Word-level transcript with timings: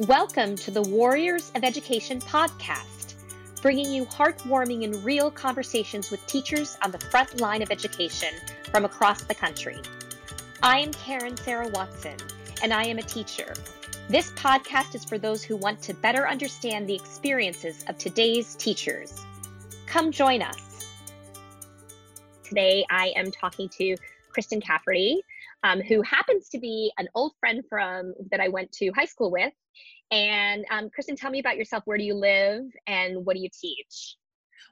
Welcome 0.00 0.56
to 0.56 0.72
the 0.72 0.82
Warriors 0.82 1.52
of 1.54 1.62
Education 1.62 2.20
podcast, 2.20 3.14
bringing 3.62 3.92
you 3.92 4.04
heartwarming 4.06 4.82
and 4.82 5.04
real 5.04 5.30
conversations 5.30 6.10
with 6.10 6.26
teachers 6.26 6.76
on 6.82 6.90
the 6.90 6.98
front 6.98 7.40
line 7.40 7.62
of 7.62 7.70
education 7.70 8.34
from 8.72 8.84
across 8.84 9.22
the 9.22 9.36
country. 9.36 9.78
I 10.64 10.80
am 10.80 10.92
Karen 10.94 11.36
Sarah 11.36 11.68
Watson, 11.68 12.16
and 12.60 12.74
I 12.74 12.82
am 12.86 12.98
a 12.98 13.02
teacher. 13.02 13.54
This 14.08 14.32
podcast 14.32 14.96
is 14.96 15.04
for 15.04 15.16
those 15.16 15.44
who 15.44 15.56
want 15.56 15.80
to 15.82 15.94
better 15.94 16.26
understand 16.28 16.88
the 16.88 16.96
experiences 16.96 17.84
of 17.86 17.96
today's 17.96 18.56
teachers. 18.56 19.24
Come 19.86 20.10
join 20.10 20.42
us. 20.42 20.92
Today, 22.42 22.84
I 22.90 23.12
am 23.14 23.30
talking 23.30 23.68
to 23.78 23.96
Kristen 24.28 24.60
Cafferty, 24.60 25.24
um, 25.64 25.80
who 25.80 26.02
happens 26.02 26.48
to 26.50 26.58
be 26.60 26.92
an 26.98 27.08
old 27.14 27.32
friend 27.40 27.64
from 27.68 28.14
that 28.30 28.38
I 28.38 28.48
went 28.48 28.70
to 28.72 28.92
high 28.94 29.06
school 29.06 29.32
with. 29.32 29.52
And 30.10 30.64
um, 30.70 30.90
Kristen, 30.94 31.16
tell 31.16 31.30
me 31.30 31.40
about 31.40 31.56
yourself. 31.56 31.82
Where 31.86 31.98
do 31.98 32.04
you 32.04 32.14
live, 32.14 32.62
and 32.86 33.24
what 33.24 33.34
do 33.34 33.42
you 33.42 33.48
teach? 33.60 34.16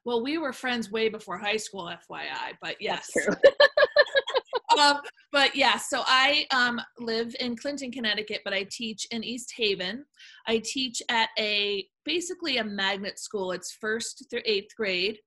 Well, 0.04 0.22
we 0.22 0.38
were 0.38 0.52
friends 0.52 0.90
way 0.90 1.08
before 1.08 1.38
high 1.38 1.56
school, 1.56 1.90
FYI. 2.10 2.56
But 2.60 2.76
yes, 2.80 3.10
um, 4.78 5.00
but 5.32 5.56
yeah, 5.56 5.78
so 5.78 6.02
I 6.06 6.46
um, 6.50 6.80
live 6.98 7.34
in 7.40 7.56
Clinton, 7.56 7.90
Connecticut, 7.90 8.42
but 8.44 8.52
I 8.52 8.66
teach 8.70 9.06
in 9.10 9.24
East 9.24 9.54
Haven. 9.56 10.04
I 10.46 10.60
teach 10.62 11.02
at 11.08 11.30
a 11.38 11.86
basically 12.04 12.58
a 12.58 12.64
magnet 12.64 13.18
school. 13.18 13.52
It's 13.52 13.72
first 13.72 14.26
through 14.30 14.42
eighth 14.44 14.76
grade. 14.76 15.18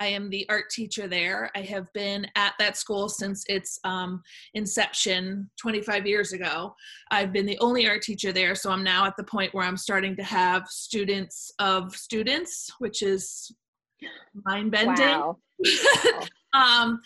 I 0.00 0.06
am 0.06 0.30
the 0.30 0.46
art 0.48 0.70
teacher 0.70 1.06
there. 1.06 1.50
I 1.54 1.60
have 1.60 1.92
been 1.92 2.26
at 2.36 2.54
that 2.58 2.76
school 2.76 3.08
since 3.08 3.44
its 3.48 3.78
um, 3.84 4.22
inception 4.54 5.50
25 5.60 6.06
years 6.06 6.32
ago. 6.32 6.74
I've 7.10 7.32
been 7.32 7.46
the 7.46 7.58
only 7.60 7.88
art 7.88 8.02
teacher 8.02 8.32
there, 8.32 8.54
so 8.54 8.70
I'm 8.70 8.84
now 8.84 9.06
at 9.06 9.16
the 9.16 9.24
point 9.24 9.54
where 9.54 9.64
I'm 9.64 9.76
starting 9.76 10.16
to 10.16 10.24
have 10.24 10.66
students 10.68 11.52
of 11.58 11.94
students, 11.94 12.70
which 12.78 13.02
is 13.02 13.54
mind 14.44 14.70
bending. 14.70 15.04
Wow. 15.04 15.38
um, 16.54 17.00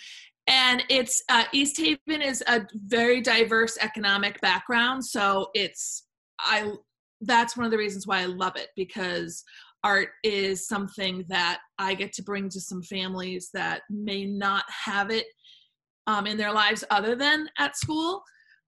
and 0.46 0.84
it's 0.88 1.22
uh, 1.28 1.44
East 1.52 1.78
Haven 1.78 2.22
is 2.22 2.42
a 2.46 2.66
very 2.86 3.20
diverse 3.20 3.78
economic 3.80 4.40
background, 4.40 5.04
so 5.04 5.50
it's 5.54 6.04
I 6.38 6.72
that's 7.22 7.56
one 7.56 7.64
of 7.64 7.72
the 7.72 7.78
reasons 7.78 8.06
why 8.06 8.20
I 8.20 8.26
love 8.26 8.56
it 8.56 8.68
because 8.76 9.42
art 9.86 10.08
is 10.24 10.66
something 10.66 11.24
that 11.28 11.60
I 11.78 11.94
get 11.94 12.12
to 12.14 12.22
bring 12.22 12.48
to 12.48 12.60
some 12.60 12.82
families 12.82 13.50
that 13.54 13.82
may 13.88 14.24
not 14.26 14.64
have 14.68 15.12
it 15.12 15.26
um, 16.08 16.26
in 16.26 16.36
their 16.36 16.52
lives 16.52 16.82
other 16.90 17.14
than 17.14 17.48
at 17.56 17.76
school. 17.76 18.20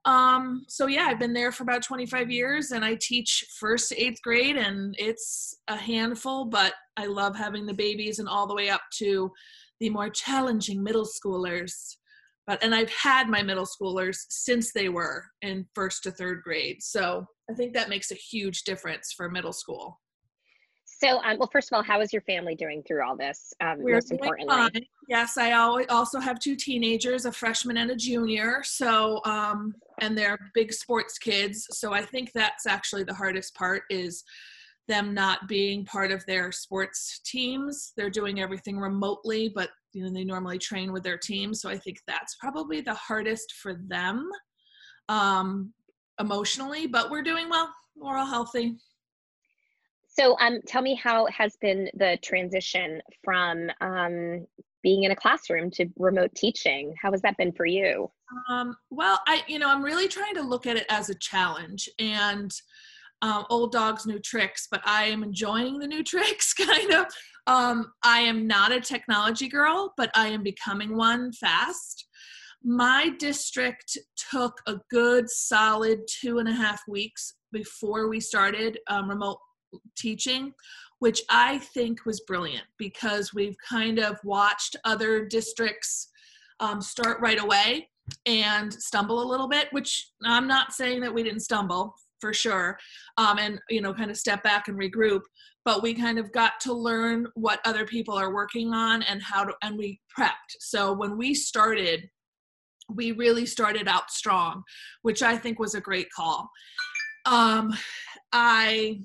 Um, 0.05 0.63
so 0.69 0.87
yeah, 0.87 1.07
I've 1.09 1.19
been 1.19 1.33
there 1.33 1.51
for 1.51 1.65
about 1.65 1.83
25 1.83 2.31
years 2.31 2.71
and 2.71 2.85
I 2.85 2.97
teach 3.01 3.45
first 3.59 3.89
to 3.89 4.01
eighth 4.01 4.23
grade 4.23 4.57
and 4.57 4.95
it's 4.97 5.57
a 5.67 5.77
handful, 5.77 6.45
but 6.45 6.75
I 6.97 7.07
love 7.07 7.35
having 7.35 7.67
the 7.67 7.75
babies 7.75 8.21
and 8.21 8.29
all 8.29 8.47
the 8.47 8.55
way 8.55 8.71
up 8.71 8.83
to 8.99 9.33
the 9.81 9.91
more 9.91 10.11
challenging 10.11 10.85
middle 10.85 11.05
schoolers. 11.07 11.97
But 12.47 12.63
and 12.63 12.73
I've 12.73 12.91
had 12.91 13.29
my 13.29 13.43
middle 13.43 13.67
schoolers 13.67 14.19
since 14.29 14.73
they 14.73 14.89
were 14.89 15.25
in 15.43 15.67
first 15.75 16.05
to 16.05 16.13
third 16.13 16.43
grade. 16.45 16.77
So 16.81 17.27
I 17.51 17.55
think 17.55 17.75
that 17.75 17.89
makes 17.89 18.13
a 18.13 18.15
huge 18.31 18.63
difference 18.63 19.13
for 19.17 19.29
middle 19.29 19.53
school. 19.53 19.99
So, 21.01 21.23
um, 21.23 21.39
well, 21.39 21.49
first 21.53 21.71
of 21.71 21.77
all, 21.77 21.83
how 21.85 22.01
is 22.01 22.13
your 22.13 22.23
family 22.23 22.57
doing 22.57 22.83
through 22.83 23.07
all 23.07 23.17
this? 23.17 23.55
Um, 23.61 23.79
We're 23.79 23.95
most 23.95 24.09
doing 24.09 24.19
importantly, 24.19 24.57
fine. 24.57 24.87
Yes, 25.09 25.39
I 25.39 25.53
also 25.53 26.19
have 26.19 26.41
two 26.41 26.57
teenagers, 26.57 27.25
a 27.25 27.31
freshman 27.31 27.77
and 27.77 27.93
a 27.93 27.97
junior. 27.97 28.63
So, 28.65 29.21
um, 29.25 29.75
and 30.01 30.19
they're 30.19 30.51
big 30.55 30.73
sports 30.73 31.17
kids. 31.17 31.69
So 31.71 31.93
I 31.93 32.03
think 32.03 32.33
that's 32.33 32.67
actually 32.67 33.05
the 33.05 33.15
hardest 33.15 33.55
part 33.55 33.85
is 33.91 34.25
them 34.89 35.15
not 35.15 35.47
being 35.47 35.85
part 35.85 36.11
of 36.11 36.27
their 36.27 36.51
sports 36.51 37.21
teams. 37.25 37.93
They're 37.97 38.11
doing 38.11 38.41
everything 38.41 38.77
remotely, 38.77 39.53
but 39.55 39.71
you 39.93 40.03
know 40.03 40.11
they 40.13 40.25
normally 40.25 40.59
train 40.59 40.93
with 40.93 41.05
their 41.05 41.19
team. 41.19 41.55
So 41.55 41.69
I 41.69 41.79
think 41.79 41.99
that's 42.09 42.35
probably 42.41 42.81
the 42.81 42.95
hardest 42.95 43.53
for 43.53 43.75
them 43.87 44.29
um, 45.09 45.73
emotionally. 46.19 46.89
But 46.89 47.09
we're 47.09 47.23
doing 47.23 47.49
well. 47.49 47.73
We're 47.95 48.17
all 48.17 48.27
healthy. 48.27 48.77
So, 50.19 50.37
um, 50.41 50.61
tell 50.67 50.83
me 50.83 50.97
how 50.97 51.27
has 51.27 51.57
been 51.61 51.89
the 51.95 52.19
transition 52.23 53.01
from 53.23 53.71
um, 53.81 54.47
being 54.83 55.05
in 55.05 55.13
a 55.13 55.17
classroom 55.17 55.71
to 55.73 55.87
remote 55.97 56.35
teaching? 56.35 56.93
How 57.01 57.13
has 57.13 57.23
that 57.23 57.37
been 57.37 57.53
for 57.53 57.67
you? 57.67 58.11
Um, 58.49 58.77
well, 58.91 59.21
I, 59.29 59.43
you 59.47 59.61
know, 59.61 59.71
I'm 59.71 59.83
really 59.83 60.09
trying 60.09 60.35
to 60.35 60.43
look 60.43 60.67
at 60.67 60.77
it 60.77 60.87
as 60.89 61.09
a 61.09 61.15
challenge 61.15 61.89
and 62.01 62.51
um, 63.23 63.47
old 63.49 63.71
dogs, 63.71 64.07
new 64.07 64.19
tricks, 64.19 64.67
but 64.69 64.81
I 64.85 65.05
am 65.05 65.23
enjoying 65.23 65.79
the 65.79 65.87
new 65.87 66.03
tricks 66.05 66.53
kind 66.53 66.93
of. 66.93 67.07
Um, 67.47 67.93
I 68.03 68.19
am 68.21 68.49
not 68.49 68.73
a 68.73 68.81
technology 68.81 69.49
girl, 69.49 69.95
but 69.97 70.11
I 70.17 70.29
am 70.29 70.43
becoming 70.43 70.97
one 70.97 71.33
fast. 71.33 72.09
My 72.65 73.11
district 73.21 73.97
took 74.33 74.61
a 74.67 74.79
good 74.91 75.31
solid 75.31 76.01
two 76.09 76.41
and 76.41 76.49
a 76.49 76.53
half 76.53 76.83
weeks 76.89 77.35
before 77.53 78.09
we 78.09 78.19
started 78.19 78.79
um, 78.89 79.09
remote 79.09 79.39
teaching, 79.97 80.53
which 80.99 81.23
I 81.31 81.59
think 81.59 82.05
was 82.05 82.21
brilliant 82.21 82.65
because 82.79 83.35
we've 83.35 83.57
kind 83.59 83.99
of 83.99 84.19
watched 84.25 84.77
other 84.85 85.25
districts 85.25 86.09
um, 86.61 86.81
start 86.81 87.21
right 87.21 87.41
away 87.41 87.89
and 88.27 88.73
stumble 88.73 89.23
a 89.23 89.31
little 89.31 89.49
bit, 89.49 89.69
which 89.73 90.11
I'm 90.25 90.47
not 90.47 90.73
saying 90.73 91.01
that 91.03 91.13
we 91.13 91.23
didn't 91.23 91.41
stumble 91.41 91.95
for 92.21 92.33
sure, 92.33 92.79
um, 93.17 93.39
and 93.39 93.61
you 93.69 93.81
know, 93.81 93.95
kind 93.95 94.11
of 94.11 94.17
step 94.17 94.43
back 94.43 94.69
and 94.69 94.79
regroup. 94.79 95.21
But 95.65 95.83
we 95.83 95.93
kind 95.95 96.19
of 96.19 96.33
got 96.33 96.61
to 96.61 96.73
learn 96.73 97.27
what 97.35 97.61
other 97.65 97.85
people 97.85 98.15
are 98.15 98.33
working 98.33 98.73
on 98.73 99.03
and 99.03 99.23
how 99.23 99.45
to, 99.45 99.53
and 99.63 99.77
we 99.77 100.01
prepped. 100.17 100.57
So 100.61 100.93
when 100.93 101.19
we 101.19 101.35
started, 101.35 102.09
we 102.93 103.13
really 103.13 103.45
started 103.45 103.87
out 103.87 104.11
strong, 104.11 104.63
which 105.03 105.23
I 105.23 105.37
think 105.37 105.59
was 105.59 105.75
a 105.75 105.81
great 105.81 106.11
call. 106.11 106.51
Um, 107.27 107.75
I 108.33 109.01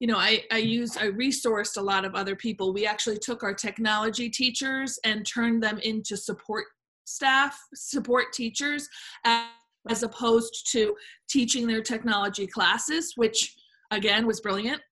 you 0.00 0.06
know, 0.06 0.18
I, 0.18 0.44
I 0.52 0.58
used, 0.58 0.98
I 0.98 1.06
resourced 1.06 1.76
a 1.76 1.82
lot 1.82 2.04
of 2.04 2.14
other 2.14 2.36
people. 2.36 2.72
We 2.72 2.86
actually 2.86 3.18
took 3.18 3.42
our 3.42 3.54
technology 3.54 4.28
teachers 4.28 4.98
and 5.04 5.26
turned 5.26 5.62
them 5.62 5.78
into 5.78 6.16
support 6.16 6.66
staff, 7.04 7.58
support 7.74 8.32
teachers, 8.32 8.88
as 9.24 10.02
opposed 10.02 10.70
to 10.72 10.94
teaching 11.28 11.66
their 11.66 11.82
technology 11.82 12.46
classes, 12.46 13.12
which 13.16 13.54
again 13.90 14.26
was 14.26 14.40
brilliant. 14.40 14.82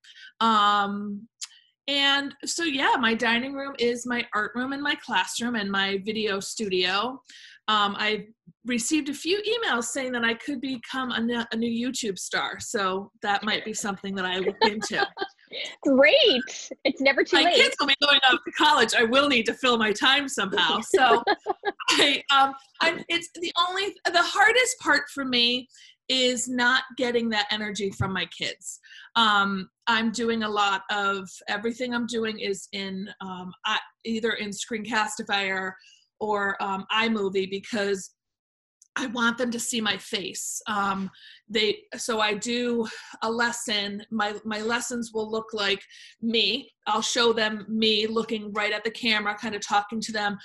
Um, 0.41 1.28
and 1.86 2.34
so, 2.47 2.65
yeah, 2.65 2.94
my 2.98 3.12
dining 3.12 3.53
room 3.53 3.75
is 3.78 4.06
my 4.06 4.26
art 4.34 4.53
room 4.54 4.72
and 4.72 4.82
my 4.82 4.94
classroom 4.94 5.54
and 5.54 5.71
my 5.71 5.98
video 6.04 6.41
studio. 6.41 7.21
Um, 7.69 7.97
I 7.99 8.27
received 8.67 9.09
a 9.09 9.15
few 9.15 9.43
emails 9.43 9.85
saying 9.85 10.13
that 10.13 10.25
I 10.25 10.35
could 10.35 10.61
become 10.61 11.11
a 11.11 11.57
new 11.57 11.91
YouTube 11.91 12.19
star. 12.19 12.59
So 12.61 13.11
that 13.23 13.43
might 13.43 13.65
be 13.65 13.75
something 13.75 14.15
that 14.15 14.25
I 14.25 14.39
look 14.39 14.57
into. 14.63 15.07
Great. 15.83 16.71
It's 16.85 17.01
never 17.01 17.23
too 17.23 17.37
late. 17.37 17.45
my 17.45 17.53
kids 17.53 17.77
will 17.79 17.87
be 17.87 17.97
going 18.03 18.21
off 18.31 18.39
to 18.45 18.51
college. 18.53 18.95
I 18.97 19.05
will 19.05 19.29
need 19.29 19.45
to 19.47 19.55
fill 19.55 19.79
my 19.79 19.93
time 19.93 20.29
somehow. 20.29 20.81
So 20.95 21.23
I, 21.91 22.23
um, 22.35 22.55
I'm, 22.81 23.05
it's 23.09 23.29
the 23.35 23.53
only, 23.69 23.95
the 24.07 24.23
hardest 24.23 24.79
part 24.81 25.03
for 25.13 25.25
me 25.25 25.69
is 26.09 26.49
not 26.49 26.83
getting 26.97 27.29
that 27.31 27.47
energy 27.51 27.91
from 27.91 28.13
my 28.13 28.27
kids. 28.27 28.81
Um, 29.17 29.69
I'm 29.87 30.11
doing 30.13 30.43
a 30.43 30.49
lot 30.49 30.83
of 30.91 31.29
everything 31.49 31.95
I'm 31.95 32.07
doing 32.07 32.39
is 32.39 32.69
in 32.73 33.09
um, 33.21 33.53
I, 33.65 33.79
either 34.05 34.33
in 34.33 34.51
Screencastify 34.51 35.49
or 35.51 35.77
um, 36.61 36.85
iMovie 36.93 37.51
because 37.51 38.11
I 38.97 39.07
want 39.07 39.39
them 39.39 39.51
to 39.51 39.59
see 39.59 39.81
my 39.81 39.97
face. 39.97 40.62
Um, 40.69 41.11
they 41.49 41.79
so 41.97 42.21
I 42.21 42.34
do 42.34 42.87
a 43.22 43.31
lesson. 43.31 44.04
My 44.10 44.34
my 44.45 44.60
lessons 44.60 45.10
will 45.13 45.31
look 45.31 45.53
like 45.53 45.83
me. 46.22 46.71
I'll 46.87 47.03
show 47.03 47.33
them 47.33 47.66
me 47.69 48.07
looking 48.07 48.53
right 48.53 48.72
at 48.72 48.84
the 48.84 48.91
camera, 48.91 49.37
kind 49.37 49.54
of 49.54 49.66
talking 49.66 50.01
to 50.01 50.13
them. 50.13 50.39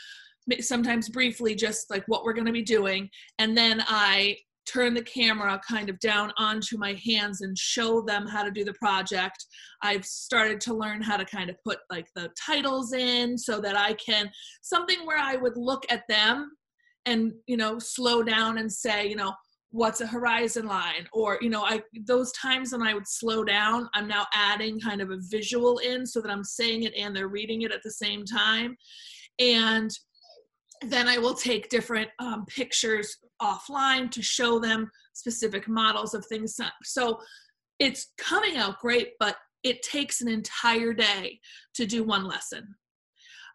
Sometimes 0.62 1.10
briefly, 1.10 1.54
just 1.54 1.92
like 1.92 2.04
what 2.08 2.24
we're 2.24 2.34
going 2.34 2.48
to 2.48 2.52
be 2.52 2.64
doing, 2.64 3.10
and 3.38 3.56
then 3.56 3.84
I 3.88 4.38
turn 4.72 4.94
the 4.94 5.04
camera 5.04 5.60
kind 5.68 5.90
of 5.90 6.00
down 6.00 6.32
onto 6.38 6.78
my 6.78 7.00
hands 7.06 7.42
and 7.42 7.58
show 7.58 8.02
them 8.02 8.28
how 8.28 8.44
to 8.44 8.52
do 8.52 8.64
the 8.64 8.74
project. 8.74 9.46
I've 9.82 10.06
started 10.06 10.62
to 10.62 10.74
learn 10.74 11.02
how 11.02 11.18
to 11.18 11.26
kind 11.26 11.50
of 11.50 11.56
put 11.66 11.80
like 11.90 12.08
the 12.16 12.30
titles 12.40 12.94
in 12.94 13.38
so 13.38 13.60
that 13.62 13.78
I 13.78 13.94
can 13.94 14.30
something 14.62 15.06
where 15.06 15.18
I 15.18 15.36
would 15.36 15.58
look 15.58 15.86
at 15.90 16.04
them 16.08 16.52
and 17.06 17.34
you 17.48 17.58
know 17.58 17.80
slow 17.80 18.22
down 18.24 18.58
and 18.58 18.72
say 18.72 19.08
you 19.08 19.16
know 19.16 19.34
what's 19.72 20.02
a 20.02 20.08
horizon 20.08 20.66
line 20.66 21.08
or 21.14 21.38
you 21.42 21.50
know 21.50 21.64
i 21.64 21.82
those 22.06 22.32
times 22.34 22.72
when 22.72 22.82
i 22.82 22.94
would 22.94 23.08
slow 23.08 23.44
down 23.44 23.88
i'm 23.94 24.08
now 24.08 24.26
adding 24.34 24.80
kind 24.80 25.02
of 25.02 25.12
a 25.12 25.18
visual 25.30 25.78
in 25.80 26.06
so 26.06 26.22
that 26.22 26.32
i'm 26.32 26.44
saying 26.44 26.84
it 26.84 26.94
and 26.96 27.16
they're 27.16 27.28
reading 27.28 27.62
it 27.62 27.72
at 27.72 27.84
the 27.84 27.92
same 27.92 28.26
time 28.26 28.76
and 29.40 29.92
then 30.88 31.08
i 31.08 31.18
will 31.18 31.36
take 31.36 31.70
different 31.70 32.10
um, 32.20 32.46
pictures 32.48 33.16
offline 33.42 34.12
to 34.12 34.22
show 34.22 34.60
them 34.60 34.90
specific 35.14 35.68
models 35.68 36.14
of 36.14 36.26
things 36.26 36.60
so 36.84 37.20
it's 37.80 38.12
coming 38.18 38.58
out 38.58 38.80
great, 38.80 39.14
but 39.20 39.38
it 39.64 39.82
takes 39.82 40.22
an 40.22 40.28
entire 40.28 40.94
day 40.94 41.40
to 41.76 41.86
do 41.86 42.04
one 42.04 42.26
lesson. 42.26 42.76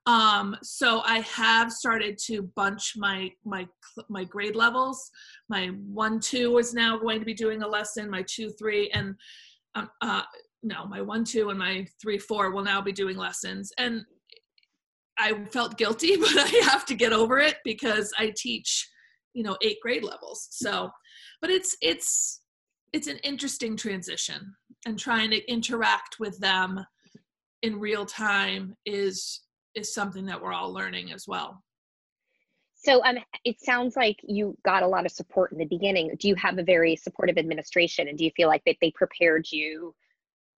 Um, 0.06 0.56
so 0.62 1.00
I 1.00 1.20
have 1.20 1.72
started 1.72 2.19
to 2.26 2.50
bunch 2.56 2.92
my 2.96 3.31
my 3.44 3.66
my 4.10 4.25
grade 4.25 4.56
levels. 4.56 5.10
My 5.48 5.69
one 5.69 6.20
two 6.20 6.58
is 6.58 6.75
now 6.75 6.98
going 6.98 7.20
to 7.20 7.25
be 7.25 7.32
doing 7.32 7.62
a 7.62 7.69
lesson. 7.69 8.10
My 8.10 8.22
two 8.28 8.50
three 8.50 8.90
and 8.90 9.14
um, 9.75 9.88
uh, 10.02 10.22
no, 10.62 10.86
my 10.86 11.00
one 11.00 11.25
two 11.25 11.48
and 11.48 11.58
my 11.58 11.86
three 12.02 12.19
four 12.19 12.50
will 12.50 12.64
now 12.64 12.82
be 12.82 12.92
doing 12.92 13.16
lessons. 13.16 13.72
And 13.78 14.04
I 15.19 15.44
felt 15.52 15.78
guilty, 15.78 16.16
but 16.20 16.36
I 16.36 16.48
have 16.64 16.84
to 16.86 16.94
get 16.94 17.12
over 17.12 17.38
it 17.38 17.56
because 17.64 18.12
I 18.19 18.32
teach, 18.36 18.86
you 19.34 19.42
know, 19.42 19.56
eight 19.62 19.78
grade 19.82 20.04
levels. 20.04 20.48
So, 20.50 20.90
but 21.40 21.50
it's 21.50 21.76
it's 21.82 22.40
it's 22.92 23.08
an 23.08 23.19
interesting 23.19 23.76
transition 23.76 24.54
and 24.86 24.98
trying 24.98 25.31
to 25.31 25.50
interact 25.50 26.16
with 26.19 26.38
them 26.38 26.84
in 27.62 27.78
real 27.78 28.06
time 28.06 28.76
is 28.86 29.40
is 29.75 29.92
something 29.92 30.26
that 30.26 30.40
we're 30.40 30.52
all 30.52 30.72
learning 30.72 31.12
as 31.12 31.26
well. 31.26 31.62
So 32.76 33.02
um, 33.02 33.16
it 33.44 33.60
sounds 33.60 33.96
like 33.96 34.19
you 34.22 34.56
got 34.64 34.82
a 34.82 34.86
lot 34.86 35.06
of 35.06 35.12
support 35.12 35.52
in 35.52 35.58
the 35.58 35.64
beginning. 35.64 36.14
Do 36.20 36.28
you 36.28 36.34
have 36.36 36.58
a 36.58 36.62
very 36.62 36.96
supportive 36.96 37.38
administration, 37.38 38.08
and 38.08 38.19
do 38.19 38.25
you 38.25 38.31
feel 38.36 38.48
like 38.48 38.62
that 38.66 38.76
they 38.81 38.90
prepared 38.90 39.46
you? 39.50 39.94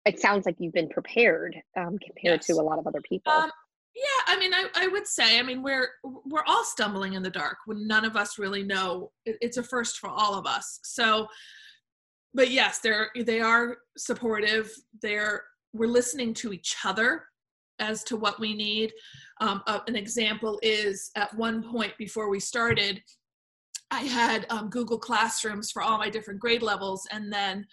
It 0.05 0.21
sounds 0.21 0.45
like 0.45 0.57
you've 0.59 0.75
been 0.75 0.89
prepared 0.89 1.57
um, 1.77 1.99
compared 1.99 2.41
yes. 2.41 2.47
to 2.47 2.55
a 2.55 2.63
lot 2.63 2.79
of 2.79 2.87
other 2.87 3.01
people. 3.01 3.33
Um, 3.33 3.51
yeah, 3.97 4.35
I 4.35 4.39
mean, 4.39 4.53
I, 4.53 4.67
I 4.75 4.89
would 4.89 5.07
say, 5.07 5.39
I 5.39 5.43
mean, 5.43 5.63
we're 5.63 5.89
we're 6.05 6.45
all 6.47 6.65
stumbling 6.65 7.15
in 7.15 7.23
the 7.23 7.31
dark 7.31 7.57
when 7.65 7.87
none 7.87 8.05
of 8.05 8.15
us 8.15 8.39
really 8.39 8.63
know. 8.63 9.11
It's 9.25 9.57
a 9.57 9.63
first 9.63 9.99
for 9.99 10.11
all 10.11 10.35
of 10.35 10.45
us. 10.47 10.81
So, 10.83 11.27
but 12.35 12.51
yes, 12.51 12.81
they're 12.81 13.09
they 13.25 13.41
are 13.41 13.79
supportive. 13.97 14.71
They're 15.01 15.45
we're 15.73 15.87
listening 15.87 16.35
to 16.35 16.53
each 16.53 16.77
other 16.85 17.25
as 17.79 18.05
to 18.05 18.17
what 18.17 18.39
we 18.39 18.55
need. 18.55 18.93
Um, 19.41 19.63
uh, 19.67 19.81
an 19.87 19.97
example 19.97 20.59
is 20.63 21.11
at 21.17 21.35
one 21.35 21.63
point 21.63 21.93
before 21.99 22.29
we 22.29 22.41
started, 22.41 23.03
I 23.91 24.01
had 24.01 24.47
um, 24.51 24.69
Google 24.69 24.99
Classrooms 24.99 25.71
for 25.71 25.83
all 25.83 25.97
my 25.97 26.11
different 26.11 26.41
grade 26.41 26.63
levels, 26.63 27.07
and 27.11 27.33
then 27.33 27.67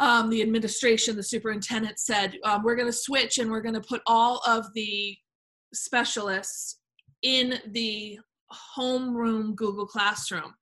um, 0.00 0.30
the 0.30 0.42
administration, 0.42 1.14
the 1.14 1.22
superintendent 1.22 1.98
said, 1.98 2.36
um, 2.44 2.62
We're 2.64 2.76
going 2.76 2.88
to 2.88 2.92
switch 2.92 3.38
and 3.38 3.50
we're 3.50 3.60
going 3.60 3.74
to 3.74 3.80
put 3.80 4.02
all 4.06 4.40
of 4.46 4.66
the 4.74 5.16
specialists 5.72 6.80
in 7.22 7.58
the 7.68 8.18
homeroom 8.76 9.54
Google 9.54 9.86
Classroom. 9.86 10.54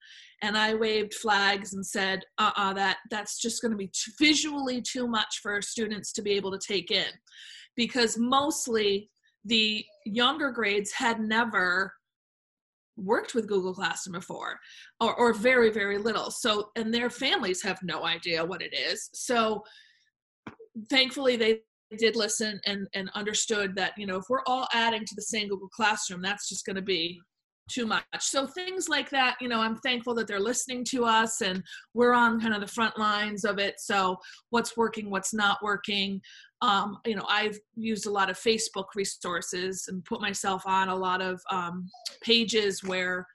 And 0.42 0.56
I 0.56 0.74
waved 0.74 1.14
flags 1.14 1.72
and 1.72 1.84
said, 1.84 2.22
uh 2.38 2.50
uh-uh, 2.56 2.72
that, 2.74 2.98
that's 3.10 3.40
just 3.40 3.60
going 3.60 3.72
to 3.72 3.78
be 3.78 3.88
t- 3.88 4.12
visually 4.20 4.80
too 4.82 5.08
much 5.08 5.40
for 5.42 5.60
students 5.62 6.12
to 6.12 6.22
be 6.22 6.32
able 6.32 6.52
to 6.52 6.58
take 6.58 6.90
in 6.90 7.06
because 7.76 8.16
mostly 8.18 9.10
the 9.44 9.84
younger 10.04 10.50
grades 10.50 10.92
had 10.92 11.20
never 11.20 11.92
worked 12.98 13.34
with 13.34 13.48
Google 13.48 13.74
Classroom 13.74 14.14
before 14.14 14.58
or, 15.00 15.14
or 15.14 15.32
very, 15.32 15.70
very 15.70 15.98
little. 15.98 16.30
So, 16.30 16.70
and 16.76 16.92
their 16.92 17.10
families 17.10 17.62
have 17.62 17.78
no 17.82 18.04
idea 18.04 18.44
what 18.44 18.62
it 18.62 18.74
is. 18.74 19.08
So, 19.14 19.62
thankfully, 20.90 21.36
they 21.36 21.60
did 21.96 22.16
listen 22.16 22.60
and, 22.66 22.86
and 22.94 23.10
understood 23.14 23.74
that, 23.76 23.92
you 23.96 24.06
know, 24.06 24.16
if 24.16 24.24
we're 24.28 24.44
all 24.46 24.68
adding 24.74 25.04
to 25.04 25.14
the 25.14 25.22
same 25.22 25.48
Google 25.48 25.68
Classroom, 25.68 26.20
that's 26.20 26.48
just 26.48 26.66
going 26.66 26.76
to 26.76 26.82
be 26.82 27.20
too 27.68 27.86
much. 27.86 28.04
So 28.20 28.46
things 28.46 28.88
like 28.88 29.10
that, 29.10 29.36
you 29.40 29.48
know, 29.48 29.60
I'm 29.60 29.76
thankful 29.76 30.14
that 30.14 30.26
they're 30.26 30.40
listening 30.40 30.84
to 30.90 31.04
us 31.04 31.40
and 31.40 31.62
we're 31.94 32.14
on 32.14 32.40
kind 32.40 32.54
of 32.54 32.60
the 32.60 32.66
front 32.66 32.98
lines 32.98 33.44
of 33.44 33.58
it. 33.58 33.74
So 33.78 34.16
what's 34.50 34.76
working, 34.76 35.10
what's 35.10 35.34
not 35.34 35.58
working. 35.62 36.20
Um, 36.62 36.98
you 37.06 37.14
know, 37.14 37.26
I've 37.28 37.58
used 37.76 38.06
a 38.06 38.10
lot 38.10 38.30
of 38.30 38.38
Facebook 38.38 38.86
resources 38.94 39.84
and 39.88 40.04
put 40.04 40.20
myself 40.20 40.62
on 40.66 40.88
a 40.88 40.96
lot 40.96 41.22
of 41.22 41.40
um, 41.50 41.88
pages 42.22 42.82
where, 42.82 43.26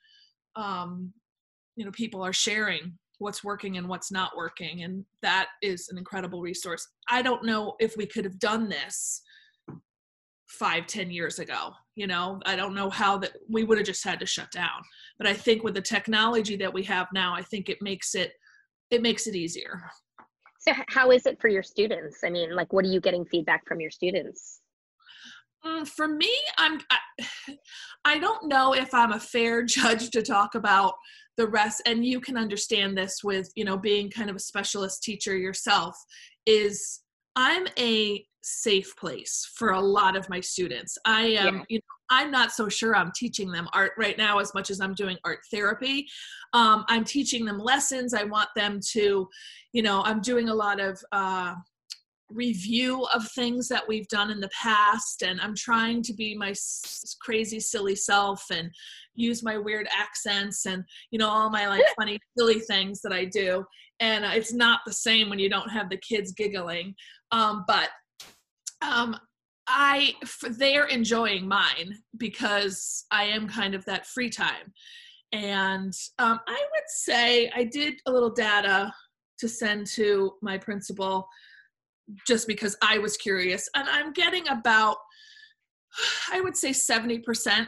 um, 0.56 1.14
you 1.76 1.86
know, 1.86 1.92
people 1.92 2.22
are 2.22 2.34
sharing 2.34 2.98
what's 3.20 3.44
working 3.44 3.78
and 3.78 3.88
what's 3.88 4.12
not 4.12 4.36
working. 4.36 4.84
And 4.84 5.06
that 5.22 5.48
is 5.62 5.88
an 5.90 5.98
incredible 5.98 6.42
resource. 6.42 6.88
I 7.10 7.22
don't 7.22 7.46
know 7.46 7.76
if 7.80 7.96
we 7.96 8.06
could 8.06 8.26
have 8.26 8.40
done 8.40 8.68
this 8.68 9.22
five 10.54 10.88
ten 10.88 11.12
years 11.12 11.40
ago 11.40 11.74
you 11.96 12.08
know? 12.08 12.40
I 12.46 12.56
don't 12.56 12.74
know 12.74 12.90
how 12.90 13.18
that 13.20 13.34
we 13.50 13.64
would 13.64 13.78
have 13.78 13.88
just 13.88 14.04
had 14.04 14.20
to 14.20 14.26
shut 14.26 14.52
down. 14.52 14.82
But 15.18 15.28
i 15.28 15.34
think 15.34 15.64
with 15.64 15.76
the 15.76 15.82
technology 15.82 16.56
that 16.58 16.74
we 16.74 16.84
have 16.84 17.08
now 17.14 17.36
i 17.36 17.42
think 17.42 17.70
it 17.70 17.78
makes 17.82 18.16
it 18.16 18.34
it 18.90 19.02
makes 19.02 19.28
it 19.28 19.36
easier. 19.36 19.82
So 20.60 20.72
how 20.88 21.12
is 21.12 21.26
it 21.26 21.40
for 21.42 21.50
your 21.50 21.64
students? 21.64 22.20
I 22.24 22.30
mean 22.30 22.56
like 22.56 22.74
what 22.74 22.86
are 22.86 22.90
you 22.90 23.00
getting 23.00 23.26
feedback 23.26 23.68
from 23.68 23.80
your 23.80 23.92
students? 23.92 24.62
Mm, 25.66 25.88
for 25.88 26.10
me 26.10 26.30
i'm 26.58 26.82
I, 26.92 26.98
I 28.06 28.20
don't 28.20 28.50
know 28.50 28.74
if 28.74 28.94
i'm 28.94 29.14
a 29.14 29.20
fair 29.20 29.64
judge 29.78 30.10
to 30.10 30.22
talk 30.22 30.56
about 30.56 30.96
the 31.38 31.48
rest 31.48 31.82
and 31.86 32.06
you 32.06 32.20
can 32.20 32.38
understand 32.38 32.98
this 32.98 33.24
with 33.24 33.50
you 33.56 33.64
know 33.64 33.78
being 33.78 34.10
kind 34.10 34.30
of 34.30 34.36
a 34.36 34.40
specialist 34.40 35.04
teacher 35.04 35.38
yourself 35.38 35.96
is 36.46 37.03
i'm 37.36 37.68
a 37.78 38.26
safe 38.44 38.96
place 38.98 39.50
for 39.56 39.72
a 39.72 39.80
lot 39.80 40.16
of 40.16 40.30
my 40.30 40.40
students. 40.40 40.98
I 41.06 41.22
am, 41.22 41.56
yeah. 41.56 41.64
you 41.70 41.78
know, 41.78 41.94
I'm 42.10 42.30
not 42.30 42.52
so 42.52 42.70
sure 42.70 42.96
I'm 42.96 43.12
teaching 43.16 43.50
them 43.50 43.68
art 43.74 43.94
right 43.98 44.18
now 44.18 44.40
as 44.40 44.54
much 44.54 44.70
as 44.70 44.82
I'm 44.82 44.94
doing 44.94 45.18
art 45.24 45.40
therapy. 45.52 46.06
Um, 46.52 46.86
I'm 46.90 47.06
teaching 47.06 47.46
them 47.46 47.58
lessons. 47.58 48.14
I 48.14 48.24
want 48.24 48.50
them 48.56 48.80
to, 48.92 49.28
you 49.72 49.82
know, 49.82 50.04
I'm 50.04 50.22
doing 50.22 50.50
a 50.50 50.54
lot 50.54 50.80
of 50.80 51.02
uh, 51.12 51.56
review 52.30 53.06
of 53.14 53.28
things 53.32 53.68
that 53.70 53.88
we've 53.88 54.08
done 54.10 54.30
in 54.30 54.40
the 54.40 54.50
past, 54.50 55.24
and 55.24 55.40
I'm 55.40 55.56
trying 55.56 56.04
to 56.04 56.14
be 56.14 56.36
my 56.36 56.50
s- 56.50 57.16
crazy, 57.22 57.60
silly 57.60 57.96
self 57.96 58.46
and 58.52 58.70
use 59.16 59.44
my 59.44 59.58
weird 59.58 59.88
accents 59.96 60.66
and, 60.66 60.84
you 61.12 61.20
know, 61.20 61.30
all 61.30 61.50
my 61.50 61.68
like 61.68 61.84
funny, 61.98 62.20
silly 62.38 62.60
things 62.60 63.02
that 63.02 63.14
I 63.14 63.26
do. 63.26 63.64
And 64.00 64.26
it's 64.26 64.54
not 64.54 64.82
the 64.86 64.94
same 64.94 65.30
when 65.30 65.40
you 65.40 65.50
don't 65.50 65.70
have 65.70 65.90
the 65.90 65.98
kids 65.98 66.34
giggling. 66.34 66.96
Um, 67.34 67.66
but 67.68 67.90
um, 68.84 69.18
I 69.68 70.14
they're 70.52 70.86
enjoying 70.86 71.48
mine 71.48 71.98
because 72.18 73.06
I 73.12 73.24
am 73.26 73.48
kind 73.48 73.74
of 73.74 73.84
that 73.86 74.06
free 74.06 74.30
time, 74.30 74.72
and 75.32 75.94
um, 76.20 76.40
I 76.48 76.52
would 76.74 76.88
say 76.88 77.52
I 77.56 77.64
did 77.64 77.96
a 78.06 78.12
little 78.12 78.30
data 78.30 78.94
to 79.40 79.50
send 79.50 79.88
to 79.88 80.34
my 80.42 80.58
principal 80.58 81.28
just 82.28 82.48
because 82.48 82.78
I 82.84 83.00
was 83.00 83.18
curious, 83.18 83.68
and 83.76 83.90
I'm 83.90 84.14
getting 84.14 84.48
about 84.50 84.98
I 86.32 86.40
would 86.40 86.56
say 86.56 86.72
seventy 86.72 87.18
percent 87.18 87.68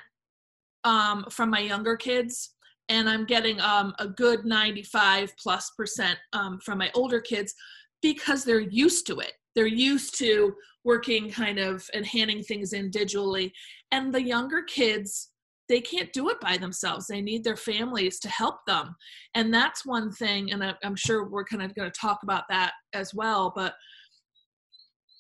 um, 0.84 1.26
from 1.32 1.50
my 1.50 1.60
younger 1.60 1.96
kids, 1.96 2.52
and 2.90 3.10
I'm 3.10 3.26
getting 3.26 3.60
um, 3.62 3.96
a 3.98 4.08
good 4.08 4.46
ninety 4.46 4.84
five 4.84 5.34
plus 5.42 5.72
percent 5.76 6.20
um, 6.34 6.60
from 6.60 6.78
my 6.78 6.92
older 6.94 7.20
kids 7.20 7.56
because 8.04 8.44
they're 8.44 8.60
used 8.60 9.08
to 9.08 9.20
it. 9.22 9.32
They're 9.56 9.68
used 9.68 10.18
to 10.20 10.54
working 10.84 11.32
kind 11.32 11.60
of 11.60 11.88
and 11.94 12.06
handing 12.06 12.44
things 12.44 12.74
in 12.74 12.92
digitally. 12.92 13.52
And 13.92 14.14
the 14.14 14.22
younger 14.22 14.62
kids, 14.62 15.32
they 15.68 15.82
can't 15.82 16.14
do 16.14 16.30
it 16.30 16.40
by 16.40 16.58
themselves. 16.58 17.08
They 17.08 17.22
need 17.22 17.44
their 17.44 17.58
families 17.58 18.20
to 18.20 18.30
help 18.30 18.58
them. 18.68 18.96
And 19.34 19.54
that's 19.54 19.86
one 19.86 20.12
thing, 20.12 20.52
and 20.52 20.76
I'm 20.84 20.96
sure 20.96 21.28
we're 21.28 21.46
kind 21.46 21.64
of 21.64 21.74
going 21.74 21.92
to 21.92 22.00
talk 22.00 22.20
about 22.24 22.44
that 22.50 22.74
as 22.94 23.14
well. 23.14 23.52
But 23.56 23.74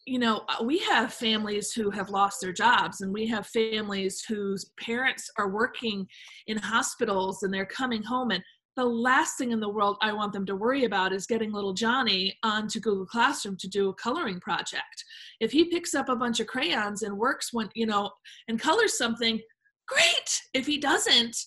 you 0.06 0.20
know, 0.20 0.44
uh, 0.50 0.64
we 0.64 0.78
have 0.80 1.14
families 1.14 1.72
who 1.72 1.90
have 1.90 2.12
lost 2.12 2.40
their 2.40 2.54
jobs, 2.54 3.02
and 3.02 3.12
we 3.12 3.26
have 3.26 3.48
families 3.48 4.24
whose 4.28 4.72
parents 4.80 5.30
are 5.38 5.50
working 5.50 6.08
in 6.46 6.58
hospitals 6.58 7.42
and 7.42 7.52
they're 7.52 7.66
coming 7.66 8.04
home 8.04 8.30
and 8.30 8.44
the 8.76 8.86
last 8.86 9.38
thing 9.38 9.52
in 9.52 9.60
the 9.60 9.70
world 9.70 9.98
I 10.02 10.12
want 10.12 10.34
them 10.34 10.46
to 10.48 10.56
worry 10.56 10.84
about 10.84 11.14
is 11.14 11.26
getting 11.26 11.52
little 11.52 11.74
Johnny 11.74 12.38
onto 12.44 12.80
Google 12.80 13.06
Classroom 13.06 13.58
to 13.58 13.68
do 13.68 13.90
a 13.90 13.94
coloring 13.94 14.40
project. 14.40 15.04
If 15.40 15.52
he 15.52 15.66
picks 15.66 15.96
up 15.96 16.10
a 16.10 16.16
bunch 16.16 16.40
of 16.40 16.48
crayons 16.48 17.02
and 17.02 17.18
works 17.18 17.54
when, 17.54 17.70
you 17.74 17.86
know, 17.86 18.12
and 18.48 18.60
colors 18.60 18.98
something, 18.98 19.40
great. 19.88 20.42
If 20.54 20.66
he 20.66 20.78
doesn't, 20.78 21.38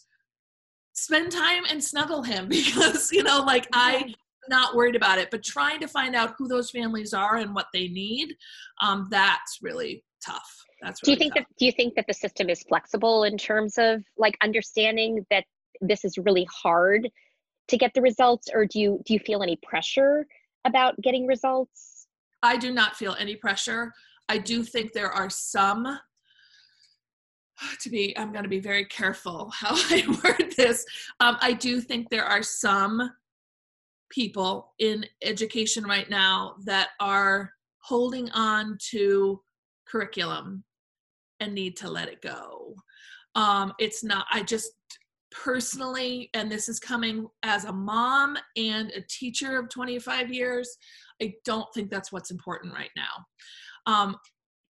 spend 0.94 1.30
time 1.30 1.64
and 1.70 1.82
snuggle 1.82 2.22
him 2.22 2.48
because, 2.48 3.12
you 3.12 3.22
know, 3.22 3.40
like 3.40 3.68
I 3.72 4.14
not 4.48 4.74
worried 4.74 4.96
about 4.96 5.18
it, 5.18 5.30
but 5.30 5.42
trying 5.42 5.78
to 5.80 5.88
find 5.88 6.16
out 6.16 6.34
who 6.38 6.48
those 6.48 6.70
families 6.70 7.12
are 7.12 7.36
and 7.36 7.54
what 7.54 7.66
they 7.72 7.88
need, 7.88 8.34
um, 8.80 9.06
that's 9.10 9.58
really 9.62 10.02
tough. 10.24 10.50
That's 10.80 11.02
really 11.02 11.16
do 11.16 11.18
you 11.18 11.18
think 11.18 11.34
tough. 11.34 11.46
that 11.48 11.58
do 11.58 11.66
you 11.66 11.72
think 11.72 11.94
that 11.96 12.06
the 12.08 12.14
system 12.14 12.48
is 12.48 12.62
flexible 12.62 13.24
in 13.24 13.36
terms 13.36 13.74
of 13.78 14.02
like 14.16 14.36
understanding 14.42 15.26
that 15.30 15.44
this 15.80 16.04
is 16.04 16.18
really 16.18 16.46
hard 16.50 17.08
to 17.68 17.76
get 17.76 17.92
the 17.94 18.02
results 18.02 18.48
or 18.52 18.66
do 18.66 18.80
you 18.80 19.02
do 19.04 19.12
you 19.14 19.20
feel 19.20 19.42
any 19.42 19.56
pressure 19.62 20.26
about 20.64 21.00
getting 21.00 21.26
results? 21.26 22.06
I 22.42 22.56
do 22.56 22.72
not 22.72 22.96
feel 22.96 23.16
any 23.18 23.36
pressure. 23.36 23.92
I 24.28 24.38
do 24.38 24.62
think 24.62 24.92
there 24.92 25.10
are 25.10 25.30
some 25.30 25.98
to 27.80 27.90
be 27.90 28.16
i'm 28.16 28.30
going 28.30 28.44
to 28.44 28.48
be 28.48 28.60
very 28.60 28.84
careful 28.84 29.50
how 29.54 29.70
i 29.72 30.04
word 30.22 30.54
this. 30.56 30.84
Um, 31.18 31.36
i 31.40 31.52
do 31.52 31.80
think 31.80 32.08
there 32.08 32.24
are 32.24 32.42
some 32.42 33.10
people 34.10 34.74
in 34.78 35.04
education 35.22 35.84
right 35.84 36.08
now 36.08 36.54
that 36.64 36.90
are 37.00 37.52
holding 37.80 38.30
on 38.30 38.78
to 38.90 39.40
curriculum 39.86 40.64
and 41.40 41.54
need 41.54 41.76
to 41.76 41.90
let 41.90 42.08
it 42.08 42.20
go. 42.20 42.74
Um, 43.34 43.72
it's 43.78 44.02
not, 44.02 44.26
I 44.32 44.42
just 44.42 44.72
personally, 45.42 46.30
and 46.34 46.50
this 46.50 46.68
is 46.68 46.80
coming 46.80 47.26
as 47.42 47.64
a 47.64 47.72
mom 47.72 48.36
and 48.56 48.90
a 48.90 49.00
teacher 49.08 49.58
of 49.58 49.68
25 49.68 50.32
years, 50.32 50.76
I 51.22 51.34
don't 51.44 51.66
think 51.74 51.90
that's 51.90 52.12
what's 52.12 52.30
important 52.30 52.74
right 52.74 52.90
now. 52.96 53.92
Um, 53.92 54.16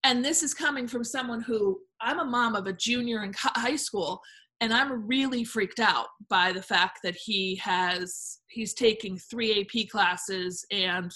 and 0.05 0.25
this 0.25 0.43
is 0.43 0.55
coming 0.55 0.87
from 0.87 1.05
someone 1.05 1.41
who 1.41 1.81
I'm 2.01 2.21
a 2.21 2.25
mom 2.25 2.55
of 2.55 2.67
a 2.67 2.73
junior 2.73 3.25
in 3.25 3.33
high 3.37 3.77
school 3.77 4.21
and 4.61 4.73
i'm 4.73 5.07
really 5.07 5.45
freaked 5.45 5.81
out 5.81 6.09
by 6.29 6.53
the 6.53 6.63
fact 6.63 7.01
that 7.03 7.17
he 7.17 7.57
has 7.57 8.39
he's 8.49 8.75
taking 8.75 9.17
three 9.17 9.61
ap 9.61 9.89
classes 9.89 10.65
and 10.71 11.13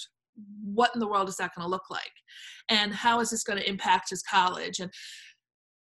what 0.65 0.91
in 0.95 1.01
the 1.01 1.07
world 1.07 1.29
is 1.29 1.37
that 1.37 1.51
going 1.55 1.65
to 1.65 1.71
look 1.71 1.91
like 1.91 2.13
and 2.69 2.95
how 2.95 3.21
is 3.21 3.31
this 3.31 3.45
going 3.45 3.59
to 3.59 3.69
impact 3.69 4.11
his 4.11 4.23
college 4.23 4.81
and 4.81 4.91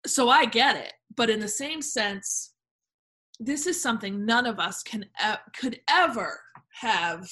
so 0.06 0.28
i 0.28 0.44
get 0.44 0.76
it 0.76 0.92
but 1.16 1.30
in 1.30 1.40
the 1.40 1.48
same 1.48 1.80
sense 1.80 2.52
this 3.38 3.66
is 3.66 3.80
something 3.80 4.24
none 4.24 4.46
of 4.46 4.58
us 4.58 4.82
can 4.82 5.04
could 5.58 5.80
ever 5.88 6.40
have 6.70 7.28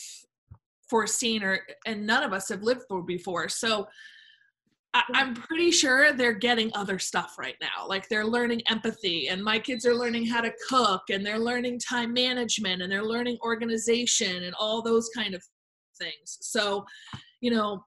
foreseen 0.88 1.42
or 1.42 1.60
and 1.86 2.06
none 2.06 2.22
of 2.22 2.32
us 2.32 2.48
have 2.48 2.62
lived 2.62 2.82
through 2.88 3.04
before 3.04 3.48
so 3.48 3.86
I, 4.94 5.02
am 5.14 5.34
pretty 5.34 5.72
sure 5.72 6.12
they're 6.12 6.32
getting 6.32 6.70
other 6.74 7.00
stuff 7.00 7.36
right 7.36 7.56
now. 7.60 7.86
Like 7.88 8.08
they're 8.08 8.24
learning 8.24 8.62
empathy, 8.70 9.28
and 9.28 9.42
my 9.42 9.58
kids 9.58 9.84
are 9.84 9.94
learning 9.94 10.26
how 10.26 10.40
to 10.40 10.52
cook, 10.68 11.02
and 11.10 11.26
they're 11.26 11.38
learning 11.38 11.80
time 11.80 12.12
management, 12.12 12.80
and 12.80 12.90
they're 12.90 13.02
learning 13.02 13.38
organization, 13.42 14.44
and 14.44 14.54
all 14.56 14.82
those 14.82 15.08
kind 15.08 15.34
of 15.34 15.42
things. 15.98 16.38
So, 16.40 16.86
you 17.40 17.50
know, 17.50 17.84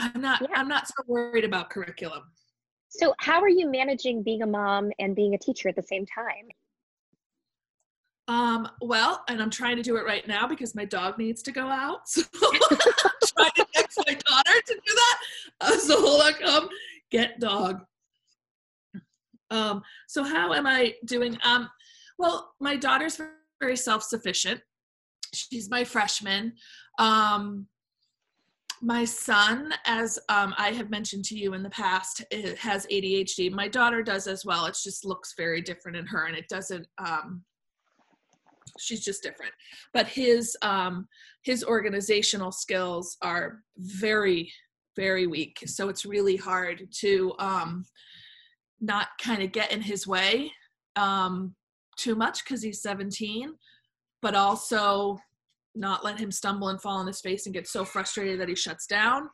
I'm 0.00 0.20
not 0.20 0.42
yeah. 0.42 0.56
I'm 0.56 0.68
not 0.68 0.88
so 0.88 0.94
worried 1.06 1.44
about 1.44 1.70
curriculum. 1.70 2.24
So, 2.88 3.14
how 3.20 3.40
are 3.40 3.48
you 3.48 3.70
managing 3.70 4.24
being 4.24 4.42
a 4.42 4.46
mom 4.46 4.90
and 4.98 5.14
being 5.14 5.34
a 5.34 5.38
teacher 5.38 5.68
at 5.68 5.76
the 5.76 5.82
same 5.82 6.06
time? 6.06 6.48
Um, 8.26 8.68
well, 8.80 9.22
and 9.28 9.42
I'm 9.42 9.50
trying 9.50 9.76
to 9.76 9.82
do 9.82 9.96
it 9.96 10.04
right 10.04 10.26
now 10.26 10.46
because 10.46 10.74
my 10.74 10.84
dog 10.84 11.18
needs 11.18 11.42
to 11.42 11.52
go 11.52 11.66
out. 11.66 12.00
So 12.08 12.22
I'm 12.32 12.78
trying 13.36 13.50
to 13.56 13.66
text 13.74 13.98
my 14.06 14.14
daughter 14.14 14.60
to 14.66 14.74
do 14.74 14.94
that. 14.94 15.18
Uh, 15.60 15.78
so 15.78 16.00
hold 16.00 16.22
on, 16.22 16.34
come 16.34 16.68
get 17.10 17.40
dog. 17.40 17.82
Um, 19.50 19.82
so 20.08 20.24
how 20.24 20.52
am 20.54 20.66
I 20.66 20.94
doing? 21.04 21.38
Um, 21.44 21.68
well, 22.18 22.52
my 22.60 22.76
daughter's 22.76 23.20
very 23.60 23.76
self-sufficient. 23.76 24.60
She's 25.32 25.68
my 25.68 25.84
freshman. 25.84 26.54
Um, 26.98 27.66
my 28.80 29.04
son, 29.04 29.72
as 29.86 30.18
um, 30.28 30.54
I 30.58 30.70
have 30.70 30.90
mentioned 30.90 31.24
to 31.26 31.36
you 31.36 31.54
in 31.54 31.62
the 31.62 31.70
past, 31.70 32.24
has 32.58 32.86
ADHD. 32.86 33.50
My 33.50 33.68
daughter 33.68 34.02
does 34.02 34.26
as 34.26 34.44
well. 34.44 34.66
It 34.66 34.76
just 34.82 35.04
looks 35.04 35.34
very 35.36 35.60
different 35.60 35.96
in 35.96 36.06
her, 36.06 36.26
and 36.26 36.36
it 36.36 36.48
doesn't 36.48 36.86
um, 36.98 37.42
she's 38.78 39.04
just 39.04 39.22
different 39.22 39.52
but 39.92 40.06
his 40.06 40.56
um 40.62 41.06
his 41.42 41.64
organizational 41.64 42.52
skills 42.52 43.16
are 43.22 43.60
very 43.78 44.50
very 44.96 45.26
weak 45.26 45.58
so 45.66 45.88
it's 45.88 46.04
really 46.04 46.36
hard 46.36 46.86
to 46.90 47.32
um 47.38 47.84
not 48.80 49.08
kind 49.20 49.42
of 49.42 49.52
get 49.52 49.72
in 49.72 49.80
his 49.80 50.06
way 50.06 50.50
um 50.96 51.54
too 51.96 52.14
much 52.14 52.44
because 52.44 52.62
he's 52.62 52.82
17 52.82 53.52
but 54.22 54.34
also 54.34 55.18
not 55.76 56.04
let 56.04 56.18
him 56.18 56.30
stumble 56.30 56.68
and 56.68 56.80
fall 56.80 56.96
on 56.96 57.06
his 57.06 57.20
face 57.20 57.46
and 57.46 57.54
get 57.54 57.66
so 57.66 57.84
frustrated 57.84 58.40
that 58.40 58.48
he 58.48 58.54
shuts 58.54 58.86
down 58.86 59.28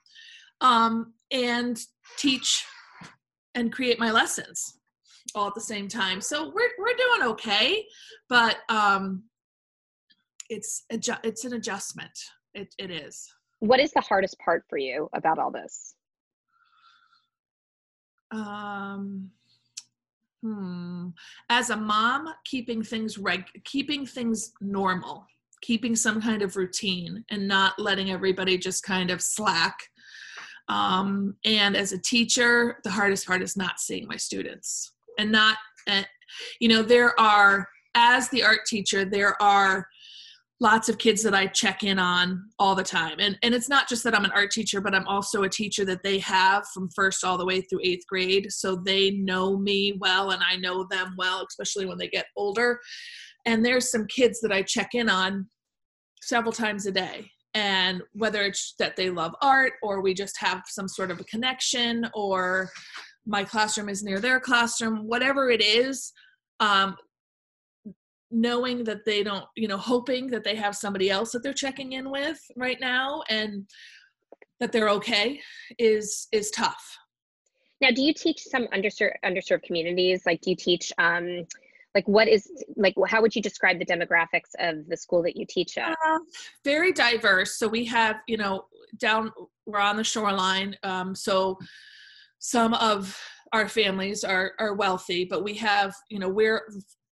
um 0.60 1.12
and 1.30 1.80
teach 2.16 2.64
and 3.54 3.72
create 3.72 3.98
my 3.98 4.10
lessons 4.10 4.80
all 5.34 5.48
at 5.48 5.54
the 5.54 5.60
same 5.60 5.88
time. 5.88 6.20
So 6.20 6.52
we're 6.54 6.70
we're 6.78 6.96
doing 6.96 7.30
okay, 7.30 7.84
but 8.28 8.58
um, 8.68 9.24
it's 10.50 10.84
adju- 10.92 11.24
it's 11.24 11.44
an 11.44 11.54
adjustment. 11.54 12.12
It 12.52 12.74
it 12.78 12.90
is. 12.90 13.26
What 13.60 13.80
is 13.80 13.92
the 13.92 14.00
hardest 14.00 14.38
part 14.44 14.64
for 14.68 14.76
you 14.76 15.08
about 15.14 15.38
all 15.38 15.50
this? 15.50 15.94
Um. 18.30 19.30
Hmm. 20.42 21.08
As 21.50 21.68
a 21.68 21.76
mom, 21.76 22.32
keeping 22.44 22.82
things 22.82 23.18
reg, 23.18 23.44
keeping 23.64 24.06
things 24.06 24.52
normal, 24.60 25.26
keeping 25.60 25.94
some 25.94 26.20
kind 26.20 26.40
of 26.42 26.56
routine, 26.56 27.24
and 27.30 27.46
not 27.46 27.78
letting 27.78 28.10
everybody 28.10 28.56
just 28.56 28.82
kind 28.82 29.10
of 29.10 29.20
slack. 29.20 29.76
Um, 30.68 31.36
and 31.44 31.76
as 31.76 31.92
a 31.92 32.00
teacher, 32.00 32.78
the 32.84 32.90
hardest 32.90 33.26
part 33.26 33.42
is 33.42 33.56
not 33.56 33.80
seeing 33.80 34.06
my 34.06 34.16
students 34.16 34.92
and 35.18 35.30
not, 35.30 35.58
uh, 35.88 36.04
you 36.58 36.68
know, 36.68 36.82
there 36.82 37.18
are 37.20 37.68
as 37.94 38.28
the 38.28 38.42
art 38.42 38.60
teacher, 38.66 39.04
there 39.04 39.40
are 39.42 39.86
lots 40.60 40.90
of 40.90 40.98
kids 40.98 41.22
that 41.22 41.34
I 41.34 41.46
check 41.46 41.82
in 41.82 41.98
on 41.98 42.50
all 42.58 42.74
the 42.74 42.84
time. 42.84 43.16
And 43.18 43.38
and 43.42 43.54
it's 43.54 43.68
not 43.68 43.88
just 43.88 44.04
that 44.04 44.14
I'm 44.14 44.24
an 44.24 44.32
art 44.32 44.50
teacher, 44.50 44.80
but 44.80 44.94
I'm 44.94 45.06
also 45.08 45.42
a 45.42 45.48
teacher 45.48 45.84
that 45.86 46.02
they 46.02 46.18
have 46.18 46.66
from 46.68 46.90
first 46.94 47.24
all 47.24 47.38
the 47.38 47.46
way 47.46 47.62
through 47.62 47.80
8th 47.80 48.06
grade, 48.08 48.52
so 48.52 48.76
they 48.76 49.10
know 49.12 49.56
me 49.56 49.94
well 49.98 50.30
and 50.30 50.42
I 50.42 50.56
know 50.56 50.86
them 50.90 51.14
well, 51.16 51.44
especially 51.48 51.86
when 51.86 51.98
they 51.98 52.08
get 52.08 52.26
older. 52.36 52.78
And 53.46 53.64
there's 53.64 53.90
some 53.90 54.06
kids 54.06 54.40
that 54.40 54.52
I 54.52 54.62
check 54.62 54.90
in 54.94 55.08
on 55.08 55.48
several 56.20 56.52
times 56.52 56.86
a 56.86 56.92
day. 56.92 57.30
And 57.54 58.02
whether 58.12 58.42
it's 58.42 58.74
that 58.78 58.96
they 58.96 59.10
love 59.10 59.34
art 59.42 59.72
or 59.82 60.02
we 60.02 60.14
just 60.14 60.38
have 60.38 60.62
some 60.68 60.86
sort 60.86 61.10
of 61.10 61.18
a 61.18 61.24
connection 61.24 62.08
or 62.14 62.70
my 63.26 63.42
classroom 63.42 63.88
is 63.88 64.04
near 64.04 64.20
their 64.20 64.38
classroom, 64.38 65.08
whatever 65.08 65.50
it 65.50 65.62
is, 65.62 66.12
um, 66.60 66.96
knowing 68.30 68.84
that 68.84 69.04
they 69.04 69.22
don't 69.22 69.44
you 69.56 69.66
know 69.66 69.76
hoping 69.76 70.28
that 70.28 70.44
they 70.44 70.54
have 70.54 70.76
somebody 70.76 71.10
else 71.10 71.32
that 71.32 71.42
they're 71.42 71.52
checking 71.52 71.92
in 71.92 72.10
with 72.10 72.38
right 72.56 72.80
now 72.80 73.22
and 73.28 73.66
that 74.60 74.72
they're 74.72 74.90
okay 74.90 75.40
is 75.78 76.28
is 76.32 76.50
tough. 76.50 76.98
Now 77.80 77.90
do 77.90 78.02
you 78.02 78.14
teach 78.14 78.42
some 78.42 78.66
underserved 78.68 79.14
underserved 79.24 79.62
communities? 79.62 80.22
Like 80.26 80.40
do 80.42 80.50
you 80.50 80.56
teach 80.56 80.92
um 80.98 81.46
like 81.94 82.06
what 82.06 82.28
is 82.28 82.48
like 82.76 82.94
how 83.08 83.20
would 83.20 83.34
you 83.34 83.42
describe 83.42 83.78
the 83.78 83.86
demographics 83.86 84.54
of 84.58 84.86
the 84.88 84.96
school 84.96 85.22
that 85.22 85.36
you 85.36 85.46
teach 85.48 85.76
at? 85.78 85.96
Uh, 86.06 86.18
very 86.64 86.92
diverse. 86.92 87.58
So 87.58 87.66
we 87.66 87.84
have 87.86 88.16
you 88.28 88.36
know 88.36 88.66
down 88.98 89.32
we're 89.66 89.80
on 89.80 89.96
the 89.96 90.04
shoreline 90.04 90.76
um, 90.82 91.14
so 91.14 91.58
some 92.38 92.74
of 92.74 93.18
our 93.52 93.68
families 93.68 94.24
are 94.24 94.52
are 94.58 94.74
wealthy 94.74 95.24
but 95.24 95.44
we 95.44 95.54
have 95.54 95.94
you 96.08 96.18
know 96.18 96.28
we're 96.28 96.62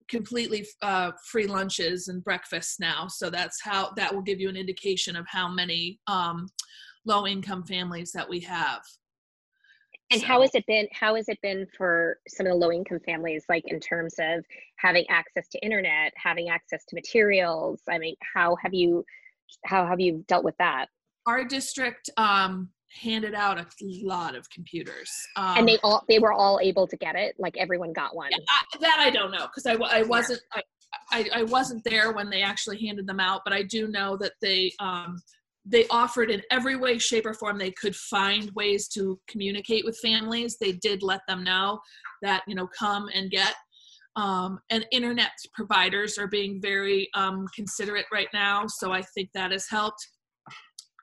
completely 0.09 0.65
uh, 0.81 1.11
free 1.25 1.47
lunches 1.47 2.07
and 2.07 2.23
breakfasts 2.23 2.79
now. 2.79 3.07
So 3.07 3.29
that's 3.29 3.61
how 3.61 3.91
that 3.95 4.13
will 4.13 4.21
give 4.21 4.39
you 4.39 4.49
an 4.49 4.57
indication 4.57 5.15
of 5.15 5.25
how 5.27 5.49
many 5.49 5.99
um, 6.07 6.47
low 7.05 7.27
income 7.27 7.63
families 7.63 8.11
that 8.13 8.27
we 8.27 8.39
have. 8.41 8.81
And 10.09 10.21
so. 10.21 10.27
how 10.27 10.41
has 10.41 10.55
it 10.55 10.65
been? 10.67 10.87
How 10.93 11.15
has 11.15 11.27
it 11.27 11.39
been 11.41 11.67
for 11.77 12.17
some 12.29 12.45
of 12.45 12.53
the 12.53 12.57
low 12.57 12.71
income 12.71 12.99
families, 13.05 13.43
like 13.49 13.63
in 13.67 13.79
terms 13.79 14.15
of 14.19 14.45
having 14.77 15.05
access 15.09 15.49
to 15.49 15.59
internet, 15.59 16.13
having 16.15 16.49
access 16.49 16.85
to 16.85 16.95
materials? 16.95 17.81
I 17.89 17.97
mean, 17.97 18.15
how 18.33 18.55
have 18.61 18.73
you, 18.73 19.03
how 19.65 19.85
have 19.85 19.99
you 19.99 20.23
dealt 20.27 20.45
with 20.45 20.55
that? 20.59 20.87
Our 21.25 21.43
district 21.43 22.09
um, 22.15 22.69
handed 22.97 23.33
out 23.33 23.59
a 23.59 23.65
lot 23.81 24.35
of 24.35 24.49
computers. 24.49 25.11
Um, 25.35 25.59
and 25.59 25.67
they 25.67 25.77
all 25.83 26.03
they 26.07 26.19
were 26.19 26.33
all 26.33 26.59
able 26.61 26.87
to 26.87 26.97
get 26.97 27.15
it? 27.15 27.35
Like 27.37 27.57
everyone 27.57 27.93
got 27.93 28.15
one? 28.15 28.29
Yeah, 28.31 28.37
I, 28.49 28.77
that 28.79 28.97
i 28.99 29.09
don't 29.09 29.31
know 29.31 29.47
because 29.47 29.65
I, 29.65 29.73
I 29.73 30.03
wasn't 30.03 30.41
I, 30.53 30.61
I, 31.11 31.29
I 31.35 31.43
wasn't 31.43 31.83
there 31.83 32.11
when 32.11 32.29
they 32.29 32.41
actually 32.41 32.79
handed 32.85 33.07
them 33.07 33.19
out 33.19 33.41
but 33.43 33.53
i 33.53 33.63
do 33.63 33.87
know 33.87 34.17
that 34.17 34.33
they 34.41 34.71
um 34.79 35.19
they 35.69 35.85
offered 35.89 36.31
in 36.31 36.41
every 36.49 36.77
way 36.77 36.97
shape 36.97 37.25
or 37.25 37.33
form 37.33 37.57
they 37.57 37.71
could 37.71 37.95
find 37.95 38.51
ways 38.55 38.87
to 38.87 39.19
communicate 39.27 39.83
with 39.83 39.99
families. 39.99 40.55
They 40.57 40.71
did 40.71 41.03
let 41.03 41.19
them 41.27 41.43
know 41.43 41.81
that 42.21 42.43
you 42.47 42.55
know 42.55 42.67
come 42.67 43.09
and 43.13 43.29
get. 43.29 43.53
Um, 44.15 44.59
and 44.71 44.83
internet 44.91 45.31
providers 45.53 46.17
are 46.17 46.27
being 46.27 46.59
very 46.59 47.09
um, 47.13 47.45
considerate 47.55 48.07
right 48.11 48.29
now 48.33 48.65
so 48.67 48.91
i 48.91 49.03
think 49.13 49.29
that 49.35 49.51
has 49.51 49.67
helped 49.69 50.07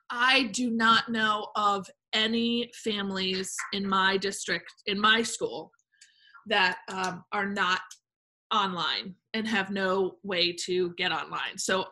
I 0.09 0.43
do 0.53 0.71
not 0.71 1.09
know 1.09 1.47
of 1.55 1.87
any 2.13 2.71
families 2.83 3.55
in 3.73 3.87
my 3.87 4.17
district, 4.17 4.71
in 4.85 4.99
my 4.99 5.21
school, 5.23 5.71
that 6.47 6.77
um, 6.89 7.23
are 7.31 7.47
not 7.47 7.81
online 8.53 9.15
and 9.33 9.47
have 9.47 9.69
no 9.69 10.17
way 10.23 10.53
to 10.65 10.93
get 10.97 11.11
online. 11.11 11.57
So, 11.57 11.85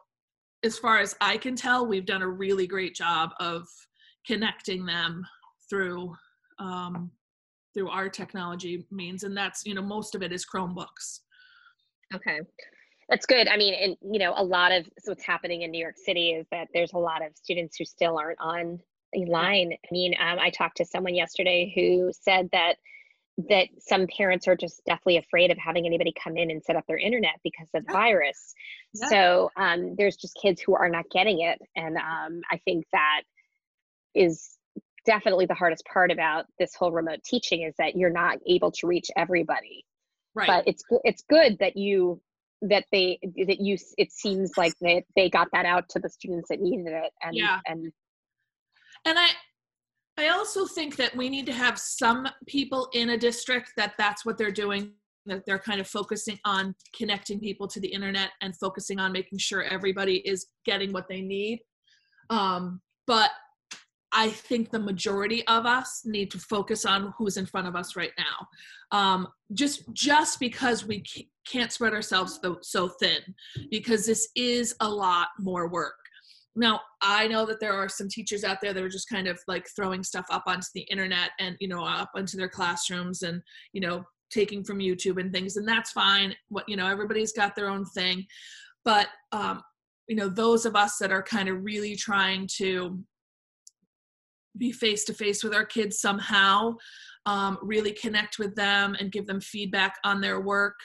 as 0.63 0.77
far 0.77 0.99
as 0.99 1.15
I 1.19 1.37
can 1.37 1.55
tell, 1.55 1.85
we've 1.85 2.05
done 2.05 2.21
a 2.21 2.27
really 2.27 2.67
great 2.67 2.95
job 2.95 3.31
of 3.39 3.67
connecting 4.25 4.85
them 4.85 5.25
through 5.69 6.15
um, 6.59 7.11
through 7.73 7.89
our 7.89 8.07
technology 8.07 8.85
means, 8.91 9.23
and 9.23 9.35
that's 9.35 9.65
you 9.65 9.73
know 9.73 9.81
most 9.81 10.15
of 10.15 10.21
it 10.21 10.31
is 10.31 10.45
Chromebooks. 10.45 11.21
Okay. 12.13 12.39
That's 13.09 13.25
good. 13.25 13.47
I 13.47 13.57
mean, 13.57 13.73
and 13.73 13.97
you 14.13 14.19
know, 14.19 14.33
a 14.35 14.43
lot 14.43 14.71
of 14.71 14.85
so 14.99 15.11
what's 15.11 15.25
happening 15.25 15.63
in 15.63 15.71
New 15.71 15.79
York 15.79 15.97
City 15.97 16.31
is 16.31 16.47
that 16.51 16.67
there's 16.73 16.93
a 16.93 16.97
lot 16.97 17.25
of 17.25 17.35
students 17.35 17.77
who 17.77 17.85
still 17.85 18.17
aren't 18.17 18.39
on 18.39 18.79
a 19.15 19.25
line. 19.25 19.73
I 19.73 19.87
mean, 19.91 20.15
um, 20.19 20.39
I 20.39 20.49
talked 20.49 20.77
to 20.77 20.85
someone 20.85 21.15
yesterday 21.15 21.71
who 21.75 22.11
said 22.13 22.49
that 22.51 22.75
that 23.49 23.67
some 23.79 24.05
parents 24.15 24.47
are 24.47 24.55
just 24.55 24.85
definitely 24.85 25.17
afraid 25.17 25.49
of 25.49 25.57
having 25.57 25.87
anybody 25.87 26.13
come 26.23 26.37
in 26.37 26.51
and 26.51 26.63
set 26.63 26.75
up 26.75 26.85
their 26.87 26.99
internet 26.99 27.33
because 27.43 27.67
of 27.73 27.83
yeah. 27.87 27.91
virus. 27.91 28.53
Yeah. 28.93 29.09
So 29.09 29.51
um, 29.57 29.95
there's 29.97 30.15
just 30.15 30.37
kids 30.39 30.61
who 30.61 30.75
are 30.75 30.89
not 30.89 31.05
getting 31.11 31.41
it, 31.41 31.59
and 31.75 31.97
um, 31.97 32.41
I 32.51 32.57
think 32.63 32.85
that 32.93 33.21
is 34.13 34.57
definitely 35.05 35.45
the 35.45 35.53
hardest 35.53 35.83
part 35.91 36.11
about 36.11 36.45
this 36.59 36.75
whole 36.75 36.91
remote 36.91 37.19
teaching 37.25 37.63
is 37.63 37.73
that 37.77 37.95
you're 37.95 38.09
not 38.09 38.37
able 38.47 38.71
to 38.71 38.87
reach 38.87 39.07
everybody. 39.17 39.85
Right. 40.35 40.47
But 40.47 40.67
it's 40.67 40.83
it's 41.03 41.23
good 41.29 41.59
that 41.59 41.77
you 41.77 42.21
that 42.69 42.85
they 42.91 43.19
that 43.47 43.59
you 43.59 43.77
it 43.97 44.11
seems 44.11 44.51
like 44.57 44.73
they 44.81 45.03
they 45.15 45.29
got 45.29 45.47
that 45.53 45.65
out 45.65 45.89
to 45.89 45.99
the 45.99 46.09
students 46.09 46.47
that 46.49 46.61
needed 46.61 46.87
it 46.87 47.11
and 47.21 47.35
yeah. 47.35 47.59
and 47.67 47.91
and 49.05 49.19
I 49.19 49.29
I 50.17 50.29
also 50.29 50.65
think 50.65 50.95
that 50.97 51.15
we 51.15 51.29
need 51.29 51.45
to 51.47 51.53
have 51.53 51.79
some 51.79 52.27
people 52.47 52.87
in 52.93 53.11
a 53.11 53.17
district 53.17 53.73
that 53.77 53.93
that's 53.97 54.25
what 54.25 54.37
they're 54.37 54.51
doing 54.51 54.93
that 55.25 55.43
they're 55.45 55.59
kind 55.59 55.79
of 55.79 55.87
focusing 55.87 56.37
on 56.45 56.75
connecting 56.95 57.39
people 57.39 57.67
to 57.67 57.79
the 57.79 57.87
internet 57.87 58.31
and 58.41 58.55
focusing 58.57 58.99
on 58.99 59.11
making 59.11 59.39
sure 59.39 59.63
everybody 59.63 60.17
is 60.27 60.47
getting 60.65 60.91
what 60.91 61.07
they 61.07 61.21
need 61.21 61.59
um, 62.29 62.81
but 63.07 63.31
I 64.13 64.29
think 64.29 64.69
the 64.69 64.79
majority 64.79 65.45
of 65.47 65.65
us 65.65 66.03
need 66.05 66.29
to 66.31 66.37
focus 66.37 66.85
on 66.85 67.13
who's 67.17 67.37
in 67.37 67.45
front 67.45 67.67
of 67.67 67.75
us 67.75 67.95
right 67.95 68.11
now. 68.17 68.47
Um, 68.97 69.27
just 69.53 69.91
just 69.93 70.39
because 70.39 70.85
we 70.85 71.03
can't 71.47 71.71
spread 71.71 71.93
ourselves 71.93 72.39
so, 72.61 72.89
thin, 72.99 73.19
because 73.71 74.05
this 74.05 74.29
is 74.35 74.75
a 74.79 74.89
lot 74.89 75.29
more 75.39 75.67
work. 75.67 75.95
Now 76.55 76.81
I 77.01 77.27
know 77.27 77.45
that 77.47 77.59
there 77.59 77.73
are 77.73 77.89
some 77.89 78.07
teachers 78.07 78.43
out 78.43 78.59
there 78.61 78.73
that 78.73 78.83
are 78.83 78.89
just 78.89 79.09
kind 79.09 79.27
of 79.27 79.39
like 79.47 79.67
throwing 79.75 80.03
stuff 80.03 80.27
up 80.29 80.43
onto 80.45 80.67
the 80.75 80.81
internet 80.81 81.31
and 81.39 81.57
you 81.59 81.67
know 81.67 81.83
up 81.83 82.11
into 82.15 82.37
their 82.37 82.49
classrooms 82.49 83.23
and 83.23 83.41
you 83.73 83.81
know 83.81 84.03
taking 84.31 84.63
from 84.63 84.79
YouTube 84.79 85.19
and 85.19 85.31
things, 85.31 85.57
and 85.57 85.67
that's 85.67 85.91
fine. 85.91 86.35
What 86.49 86.67
you 86.69 86.75
know, 86.75 86.87
everybody's 86.87 87.33
got 87.33 87.55
their 87.55 87.69
own 87.69 87.85
thing, 87.85 88.25
but 88.85 89.07
um, 89.31 89.61
you 90.07 90.15
know 90.15 90.29
those 90.29 90.65
of 90.65 90.75
us 90.75 90.97
that 90.97 91.11
are 91.11 91.23
kind 91.23 91.49
of 91.49 91.63
really 91.63 91.95
trying 91.95 92.47
to 92.57 93.03
be 94.57 94.71
face 94.71 95.03
to 95.05 95.13
face 95.13 95.43
with 95.43 95.53
our 95.53 95.65
kids 95.65 95.99
somehow 95.99 96.75
um, 97.25 97.57
really 97.61 97.91
connect 97.91 98.37
with 98.39 98.55
them 98.55 98.95
and 98.99 99.11
give 99.11 99.25
them 99.25 99.41
feedback 99.41 99.95
on 100.03 100.21
their 100.21 100.41
work. 100.41 100.75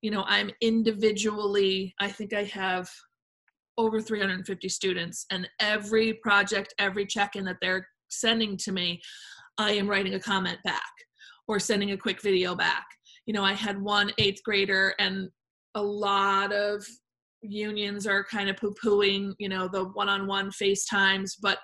You 0.00 0.10
know 0.10 0.24
i'm 0.26 0.50
individually 0.60 1.94
i 2.00 2.08
think 2.08 2.32
i 2.32 2.42
have 2.42 2.90
over 3.78 4.00
350 4.00 4.68
students 4.68 5.26
and 5.30 5.48
every 5.60 6.14
project 6.14 6.74
every 6.80 7.06
check-in 7.06 7.44
that 7.44 7.58
they're 7.62 7.86
sending 8.08 8.56
to 8.56 8.72
me 8.72 9.00
i 9.58 9.70
am 9.70 9.88
writing 9.88 10.14
a 10.14 10.20
comment 10.20 10.58
back 10.64 10.90
or 11.46 11.60
sending 11.60 11.92
a 11.92 11.96
quick 11.96 12.20
video 12.20 12.56
back. 12.56 12.84
You 13.26 13.32
know 13.32 13.44
i 13.44 13.52
had 13.52 13.80
one 13.80 14.10
eighth 14.18 14.42
grader 14.42 14.92
and 14.98 15.28
a 15.76 15.82
lot 15.82 16.52
of 16.52 16.84
unions 17.42 18.06
are 18.06 18.24
kind 18.24 18.50
of 18.50 18.56
poo-pooing 18.56 19.34
you 19.38 19.48
know 19.48 19.68
the 19.68 19.84
one-on-one 19.90 20.50
facetimes 20.50 21.36
but 21.36 21.58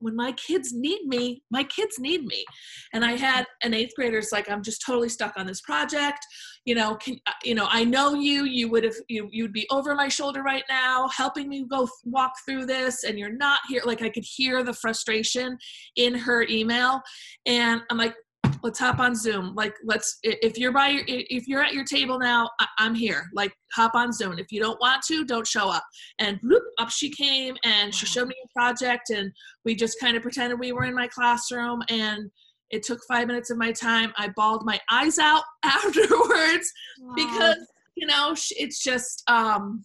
when 0.00 0.16
my 0.16 0.32
kids 0.32 0.72
need 0.72 1.06
me, 1.06 1.42
my 1.50 1.62
kids 1.64 1.98
need 1.98 2.24
me. 2.24 2.44
And 2.92 3.04
I 3.04 3.12
had 3.12 3.46
an 3.62 3.74
eighth 3.74 3.92
grader's 3.96 4.32
like, 4.32 4.50
I'm 4.50 4.62
just 4.62 4.82
totally 4.84 5.08
stuck 5.08 5.34
on 5.36 5.46
this 5.46 5.60
project. 5.60 6.18
You 6.64 6.74
know, 6.74 6.96
can 6.96 7.18
uh, 7.26 7.32
you 7.44 7.54
know, 7.54 7.66
I 7.70 7.84
know 7.84 8.14
you, 8.14 8.44
you 8.44 8.70
would 8.70 8.84
have 8.84 8.94
you 9.08 9.28
you'd 9.32 9.52
be 9.52 9.66
over 9.70 9.94
my 9.94 10.08
shoulder 10.08 10.42
right 10.42 10.64
now, 10.68 11.08
helping 11.08 11.48
me 11.48 11.64
go 11.70 11.88
walk 12.04 12.32
through 12.46 12.66
this, 12.66 13.04
and 13.04 13.18
you're 13.18 13.36
not 13.36 13.60
here. 13.68 13.82
Like 13.84 14.02
I 14.02 14.10
could 14.10 14.24
hear 14.26 14.62
the 14.62 14.74
frustration 14.74 15.56
in 15.96 16.14
her 16.14 16.46
email. 16.48 17.00
And 17.46 17.82
I'm 17.90 17.96
like, 17.96 18.14
let's 18.62 18.78
hop 18.78 18.98
on 18.98 19.14
zoom. 19.14 19.54
Like 19.54 19.74
let's 19.84 20.18
if 20.22 20.58
you're 20.58 20.72
by 20.72 20.88
your 20.88 21.04
if 21.06 21.46
you're 21.46 21.62
at 21.62 21.72
your 21.72 21.84
table 21.84 22.18
now 22.18 22.48
i'm 22.78 22.94
here. 22.94 23.24
Like 23.34 23.52
hop 23.74 23.94
on 23.94 24.12
zoom. 24.12 24.38
If 24.38 24.52
you 24.52 24.60
don't 24.60 24.80
want 24.80 25.02
to 25.08 25.24
don't 25.24 25.46
show 25.46 25.68
up. 25.68 25.84
And 26.18 26.40
bloop, 26.40 26.60
up 26.78 26.90
she 26.90 27.10
came 27.10 27.56
and 27.64 27.94
she 27.94 28.06
showed 28.06 28.28
me 28.28 28.34
a 28.44 28.58
project 28.58 29.10
and 29.10 29.32
we 29.64 29.74
just 29.74 29.98
kind 30.00 30.16
of 30.16 30.22
pretended 30.22 30.58
we 30.58 30.72
were 30.72 30.84
in 30.84 30.94
my 30.94 31.08
classroom 31.08 31.82
and 31.88 32.30
it 32.70 32.82
took 32.84 33.00
five 33.08 33.26
minutes 33.26 33.50
of 33.50 33.58
my 33.58 33.72
time. 33.72 34.12
I 34.16 34.28
bawled 34.36 34.64
my 34.64 34.80
eyes 34.90 35.18
out 35.18 35.42
afterwards 35.64 36.72
wow. 37.00 37.14
because 37.16 37.66
you 37.96 38.06
know 38.06 38.34
it's 38.50 38.82
just 38.82 39.22
um 39.28 39.84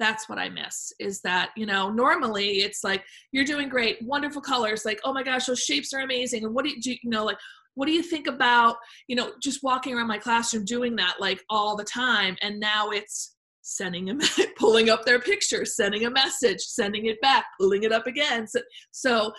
that's 0.00 0.28
what 0.28 0.38
I 0.38 0.48
miss 0.48 0.92
is 0.98 1.20
that, 1.20 1.50
you 1.56 1.66
know, 1.66 1.90
normally 1.90 2.62
it's 2.62 2.82
like, 2.82 3.04
you're 3.30 3.44
doing 3.44 3.68
great, 3.68 3.98
wonderful 4.02 4.42
colors, 4.42 4.84
like, 4.84 4.98
oh 5.04 5.12
my 5.12 5.22
gosh, 5.22 5.46
those 5.46 5.60
shapes 5.60 5.92
are 5.92 6.00
amazing. 6.00 6.44
And 6.44 6.54
what 6.54 6.64
do 6.64 6.70
you, 6.70 6.80
do, 6.80 6.90
you 6.90 7.10
know, 7.10 7.24
like, 7.24 7.36
what 7.74 7.86
do 7.86 7.92
you 7.92 8.02
think 8.02 8.26
about, 8.26 8.76
you 9.06 9.14
know, 9.14 9.32
just 9.40 9.62
walking 9.62 9.94
around 9.94 10.08
my 10.08 10.18
classroom 10.18 10.64
doing 10.64 10.96
that 10.96 11.16
like 11.20 11.44
all 11.50 11.76
the 11.76 11.84
time? 11.84 12.36
And 12.42 12.58
now 12.58 12.90
it's 12.90 13.36
sending 13.62 14.10
a, 14.10 14.16
pulling 14.58 14.90
up 14.90 15.04
their 15.04 15.20
picture, 15.20 15.64
sending 15.64 16.06
a 16.06 16.10
message, 16.10 16.60
sending 16.60 17.06
it 17.06 17.20
back, 17.20 17.44
pulling 17.60 17.84
it 17.84 17.92
up 17.92 18.06
again. 18.06 18.48
So, 18.48 18.60
so 18.90 19.32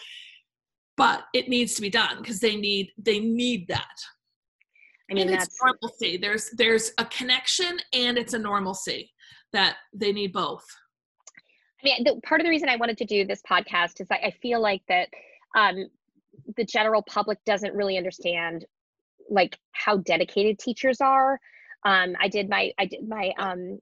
but 0.95 1.24
it 1.34 1.50
needs 1.50 1.74
to 1.76 1.82
be 1.82 1.89
done 1.89 2.17
because 2.19 2.39
they 2.39 2.56
need, 2.56 2.91
they 2.97 3.19
need 3.19 3.67
that. 3.69 3.86
I 5.10 5.15
mean, 5.15 5.28
and 5.28 5.38
that's 5.38 5.58
normalcy. 5.62 6.17
There's, 6.17 6.52
there's 6.52 6.91
a 7.00 7.06
connection 7.06 7.80
and 7.91 8.17
it's 8.17 8.34
a 8.34 8.39
normalcy 8.39 9.11
that 9.54 9.78
they 9.94 10.12
need 10.12 10.34
both? 10.34 10.66
I 11.82 11.86
mean, 11.86 12.04
the, 12.04 12.22
part 12.22 12.42
of 12.42 12.46
the 12.46 12.52
reason 12.52 12.70
I 12.70 12.76
wanted 12.76 12.98
to 13.00 13.06
do 13.06 13.26
this 13.26 13.42
podcast 13.50 14.02
is 14.02 14.08
I, 14.12 14.16
I 14.16 14.32
feel 14.42 14.62
like 14.62 14.82
that 14.88 15.10
um, 15.56 15.88
the 16.56 16.66
general 16.66 17.02
public 17.02 17.40
doesn't 17.46 17.74
really 17.74 17.98
understand 17.98 18.66
like 19.30 19.58
how 19.72 19.98
dedicated 19.98 20.60
teachers 20.60 21.02
are. 21.02 21.40
Um, 21.84 22.16
I 22.20 22.28
did 22.28 22.50
my 22.50 22.72
I 22.78 22.86
did 22.86 23.08
my 23.08 23.34
um, 23.38 23.80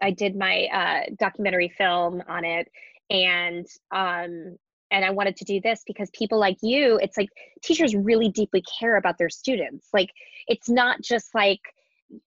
I 0.00 0.12
did 0.12 0.36
my 0.36 0.68
uh, 0.72 1.10
documentary 1.18 1.72
film 1.76 2.22
on 2.28 2.44
it, 2.44 2.68
and 3.10 3.66
um, 3.90 4.56
and 4.90 5.04
I 5.04 5.10
wanted 5.10 5.36
to 5.36 5.44
do 5.44 5.60
this 5.60 5.82
because 5.86 6.10
people 6.10 6.38
like 6.38 6.58
you, 6.62 6.98
it's 7.02 7.16
like 7.16 7.28
teachers 7.62 7.94
really 7.94 8.28
deeply 8.28 8.62
care 8.78 8.96
about 8.96 9.18
their 9.18 9.28
students. 9.28 9.88
Like 9.92 10.10
it's 10.46 10.68
not 10.68 11.02
just 11.02 11.34
like 11.34 11.60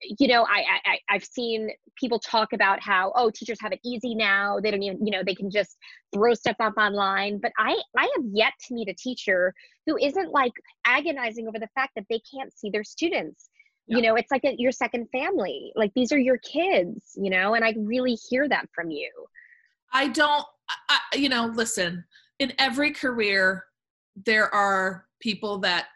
you 0.02 0.28
know 0.28 0.44
I, 0.44 0.64
I 0.86 1.00
i've 1.10 1.24
seen 1.24 1.70
people 2.00 2.20
talk 2.20 2.54
about 2.54 2.80
how 2.82 3.12
oh 3.16 3.32
teachers 3.32 3.58
have 3.62 3.72
it 3.72 3.80
easy 3.84 4.16
now. 4.16 4.60
They 4.60 4.72
don't 4.72 4.84
even 4.84 5.06
you 5.06 5.12
know 5.12 5.24
they 5.26 5.36
can 5.36 5.50
just 5.50 5.78
throw 6.14 6.34
stuff 6.34 6.56
up 6.60 6.74
online. 6.78 7.40
But 7.42 7.52
i 7.58 7.80
i 7.98 8.04
have 8.04 8.26
yet 8.32 8.54
to 8.68 8.74
meet 8.74 8.90
a 8.90 8.94
teacher 8.94 9.54
who 9.86 9.98
isn't 9.98 10.32
like 10.32 10.54
agonizing 10.86 11.48
over 11.48 11.60
the 11.60 11.70
fact 11.76 11.94
that 11.96 12.06
they 12.10 12.22
can't 12.34 12.56
see 12.56 12.70
their 12.70 12.84
students. 12.84 13.50
Yeah. 13.88 13.98
you 13.98 14.04
know 14.04 14.16
it's 14.16 14.32
like 14.32 14.44
a, 14.46 14.56
your 14.58 14.72
second 14.72 15.08
family. 15.12 15.72
Like 15.76 15.92
these 15.96 16.12
are 16.12 16.20
your 16.20 16.38
kids 16.40 17.12
you 17.16 17.30
know 17.30 17.56
and 17.56 17.66
i 17.66 17.74
really 17.78 18.18
hear 18.30 18.48
that 18.50 18.68
from 18.74 18.92
you. 18.92 19.12
I 19.94 20.08
don't 20.08 20.46
I, 20.90 21.00
you 21.16 21.30
know 21.30 21.48
listen 21.48 22.04
in 22.40 22.54
every 22.60 22.92
career 22.92 23.66
there 24.26 24.54
are 24.54 25.06
people 25.20 25.60
that 25.60 25.88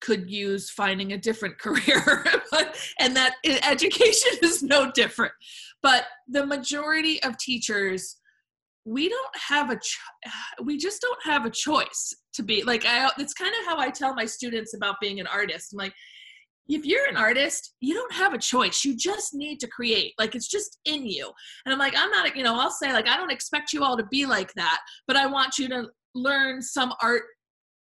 could 0.00 0.30
use 0.30 0.70
finding 0.70 1.12
a 1.12 1.18
different 1.18 1.58
career 1.60 2.24
and 3.00 3.16
that 3.16 3.34
education 3.44 4.32
is 4.42 4.62
no 4.62 4.90
different. 4.92 5.32
But 5.82 6.04
the 6.28 6.46
majority 6.46 7.22
of 7.22 7.36
teachers 7.38 8.16
we 8.84 9.08
don't 9.08 9.36
have 9.36 9.70
a 9.70 9.74
cho- 9.74 10.30
we 10.62 10.78
just 10.78 11.00
don't 11.00 11.18
have 11.24 11.44
a 11.44 11.50
choice 11.50 12.14
to 12.32 12.44
be 12.44 12.62
like 12.62 12.86
i 12.86 13.10
it's 13.18 13.34
kind 13.34 13.52
of 13.58 13.66
how 13.66 13.76
i 13.78 13.90
tell 13.90 14.14
my 14.14 14.24
students 14.24 14.74
about 14.74 14.94
being 15.00 15.18
an 15.18 15.26
artist. 15.26 15.72
I'm 15.72 15.78
like 15.78 15.92
if 16.68 16.84
you're 16.84 17.08
an 17.08 17.16
artist 17.16 17.74
you 17.80 17.94
don't 17.94 18.12
have 18.12 18.32
a 18.32 18.38
choice. 18.38 18.84
You 18.84 18.96
just 18.96 19.34
need 19.34 19.58
to 19.60 19.66
create. 19.68 20.14
Like 20.18 20.36
it's 20.36 20.48
just 20.48 20.78
in 20.84 21.04
you. 21.04 21.32
And 21.64 21.72
i'm 21.72 21.80
like 21.80 21.94
i'm 21.96 22.10
not 22.10 22.36
you 22.36 22.44
know 22.44 22.58
i'll 22.60 22.70
say 22.70 22.92
like 22.92 23.08
i 23.08 23.16
don't 23.16 23.32
expect 23.32 23.72
you 23.72 23.82
all 23.82 23.96
to 23.96 24.06
be 24.06 24.24
like 24.24 24.52
that 24.54 24.78
but 25.08 25.16
i 25.16 25.26
want 25.26 25.58
you 25.58 25.68
to 25.68 25.88
learn 26.14 26.62
some 26.62 26.94
art 27.02 27.24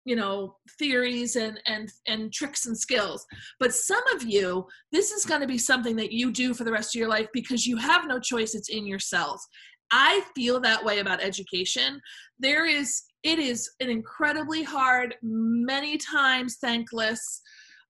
you 0.08 0.16
know 0.16 0.56
theories 0.80 1.36
and 1.36 1.60
and 1.68 1.92
and 2.08 2.32
tricks 2.32 2.66
and 2.66 2.78
skills. 2.78 3.26
But 3.60 3.74
some 3.74 4.04
of 4.16 4.24
you 4.24 4.66
this 4.92 5.12
is 5.12 5.26
going 5.26 5.42
to 5.42 5.48
be 5.48 5.58
something 5.58 5.96
that 5.98 6.14
you 6.14 6.32
do 6.32 6.54
for 6.54 6.64
the 6.64 6.72
rest 6.72 6.96
of 6.96 7.00
your 7.00 7.10
life 7.10 7.28
because 7.34 7.68
you 7.68 7.78
have 7.78 8.08
no 8.08 8.20
choice 8.20 8.56
it's 8.56 8.70
in 8.70 8.88
your 8.88 9.00
cells 9.00 9.46
i 9.92 10.22
feel 10.36 10.60
that 10.60 10.84
way 10.84 11.00
about 11.00 11.24
education. 11.24 12.02
There 12.40 12.66
is 12.66 13.04
it 13.24 13.40
is 13.40 13.70
an 13.80 13.90
incredibly 13.90 14.64
hard 14.64 15.16
many 15.22 15.98
times 15.98 16.58
thankless 16.62 17.42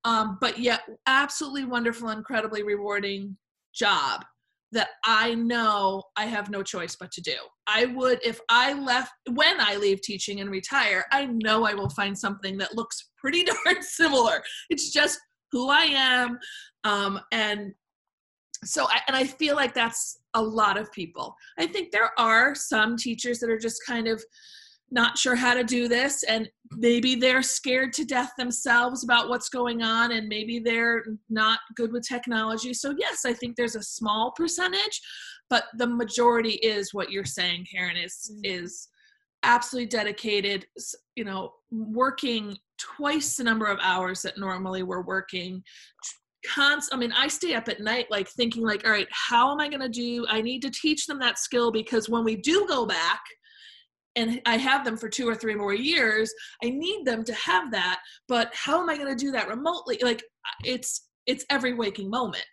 um, 0.03 0.37
but 0.39 0.57
yet 0.57 0.81
absolutely 1.05 1.65
wonderful 1.65 2.09
incredibly 2.09 2.63
rewarding 2.63 3.37
job 3.73 4.23
that 4.71 4.89
I 5.05 5.33
know 5.33 6.03
I 6.17 6.25
have 6.25 6.49
no 6.49 6.61
choice 6.61 6.95
but 6.99 7.11
to 7.11 7.21
do. 7.21 7.35
I 7.67 7.85
would, 7.85 8.19
if 8.23 8.39
I 8.49 8.73
left, 8.73 9.11
when 9.33 9.59
I 9.59 9.75
leave 9.77 10.01
teaching 10.01 10.41
and 10.41 10.49
retire, 10.49 11.05
I 11.11 11.25
know 11.25 11.65
I 11.65 11.73
will 11.73 11.89
find 11.89 12.17
something 12.17 12.57
that 12.57 12.75
looks 12.75 13.11
pretty 13.17 13.43
darn 13.43 13.81
similar. 13.81 14.43
It's 14.69 14.91
just 14.91 15.19
who 15.51 15.69
I 15.69 15.83
am. 15.83 16.37
Um, 16.83 17.19
and 17.31 17.73
so 18.63 18.87
I, 18.89 19.01
and 19.07 19.15
i 19.15 19.23
feel 19.23 19.55
like 19.55 19.75
that's 19.75 20.17
a 20.33 20.41
lot 20.41 20.77
of 20.77 20.91
people 20.91 21.35
i 21.59 21.67
think 21.67 21.91
there 21.91 22.09
are 22.17 22.55
some 22.55 22.97
teachers 22.97 23.37
that 23.39 23.51
are 23.51 23.59
just 23.59 23.85
kind 23.85 24.07
of 24.07 24.23
not 24.89 25.17
sure 25.17 25.35
how 25.35 25.53
to 25.53 25.63
do 25.63 25.87
this 25.87 26.23
and 26.23 26.49
maybe 26.71 27.15
they're 27.15 27.43
scared 27.43 27.93
to 27.93 28.05
death 28.05 28.31
themselves 28.37 29.03
about 29.03 29.29
what's 29.29 29.49
going 29.49 29.81
on 29.81 30.13
and 30.13 30.27
maybe 30.27 30.59
they're 30.59 31.03
not 31.29 31.59
good 31.75 31.91
with 31.91 32.07
technology. 32.07 32.73
So 32.73 32.95
yes 32.97 33.25
i 33.25 33.33
think 33.33 33.55
there's 33.55 33.75
a 33.75 33.83
small 33.83 34.31
percentage 34.35 35.01
but 35.49 35.65
the 35.77 35.87
majority 35.87 36.55
is 36.55 36.93
what 36.93 37.11
you're 37.11 37.25
saying 37.25 37.65
karen 37.71 37.97
is 37.97 38.31
mm-hmm. 38.31 38.41
is 38.43 38.89
absolutely 39.43 39.87
dedicated. 39.87 40.65
You 41.15 41.25
know 41.25 41.53
working 41.71 42.57
twice 42.77 43.37
the 43.37 43.43
number 43.43 43.65
of 43.65 43.79
hours 43.81 44.21
that 44.21 44.37
normally 44.37 44.83
we're 44.83 45.01
working 45.01 45.63
Const- 46.45 46.93
i 46.93 46.97
mean 46.97 47.11
i 47.13 47.27
stay 47.27 47.55
up 47.55 47.67
at 47.67 47.79
night 47.79 48.05
like 48.11 48.29
thinking 48.29 48.63
like 48.63 48.85
all 48.85 48.91
right 48.91 49.07
how 49.11 49.51
am 49.51 49.59
i 49.59 49.67
going 49.67 49.81
to 49.81 49.89
do? 49.89 50.25
I 50.29 50.41
need 50.41 50.61
to 50.61 50.69
teach 50.69 51.07
them 51.07 51.19
that 51.19 51.39
skill 51.39 51.71
because 51.71 52.07
when 52.07 52.23
we 52.23 52.35
do 52.35 52.65
go 52.67 52.85
back 52.85 53.21
and 54.17 54.41
I 54.45 54.57
have 54.57 54.83
them 54.83 54.97
for 54.97 55.07
two 55.07 55.29
or 55.29 55.35
three 55.35 55.55
more 55.55 55.73
years, 55.73 56.33
I 56.63 56.69
need 56.69 57.05
them 57.05 57.23
to 57.23 57.33
have 57.33 57.71
that. 57.71 57.99
But 58.27 58.51
how 58.53 58.81
am 58.81 58.89
I 58.89 58.97
going 58.97 59.15
to 59.15 59.25
do 59.25 59.31
that 59.31 59.47
remotely? 59.47 59.99
Like 60.01 60.23
it's 60.65 61.07
it's 61.25 61.45
every 61.49 61.73
waking 61.73 62.09
moment. 62.09 62.43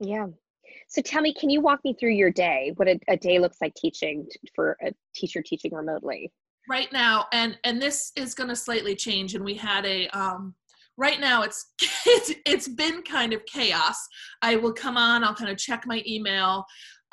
Yeah. 0.00 0.26
So 0.88 1.02
tell 1.02 1.22
me, 1.22 1.34
can 1.34 1.50
you 1.50 1.60
walk 1.60 1.80
me 1.84 1.94
through 1.98 2.12
your 2.12 2.30
day? 2.30 2.72
What 2.76 2.88
a, 2.88 2.98
a 3.08 3.16
day 3.16 3.38
looks 3.38 3.58
like 3.60 3.74
teaching 3.74 4.26
for 4.54 4.76
a 4.84 4.92
teacher 5.14 5.42
teaching 5.44 5.74
remotely? 5.74 6.32
Right 6.68 6.92
now, 6.92 7.26
and 7.32 7.58
and 7.64 7.80
this 7.80 8.10
is 8.16 8.34
going 8.34 8.48
to 8.48 8.56
slightly 8.56 8.96
change. 8.96 9.34
And 9.34 9.44
we 9.44 9.54
had 9.54 9.84
a 9.84 10.08
um, 10.08 10.54
right 10.96 11.20
now 11.20 11.42
it's, 11.42 11.72
it's 12.06 12.32
it's 12.46 12.68
been 12.68 13.02
kind 13.02 13.32
of 13.32 13.44
chaos 13.46 13.96
i 14.42 14.54
will 14.54 14.72
come 14.72 14.96
on 14.96 15.24
i'll 15.24 15.34
kind 15.34 15.50
of 15.50 15.58
check 15.58 15.82
my 15.88 16.00
email 16.06 16.64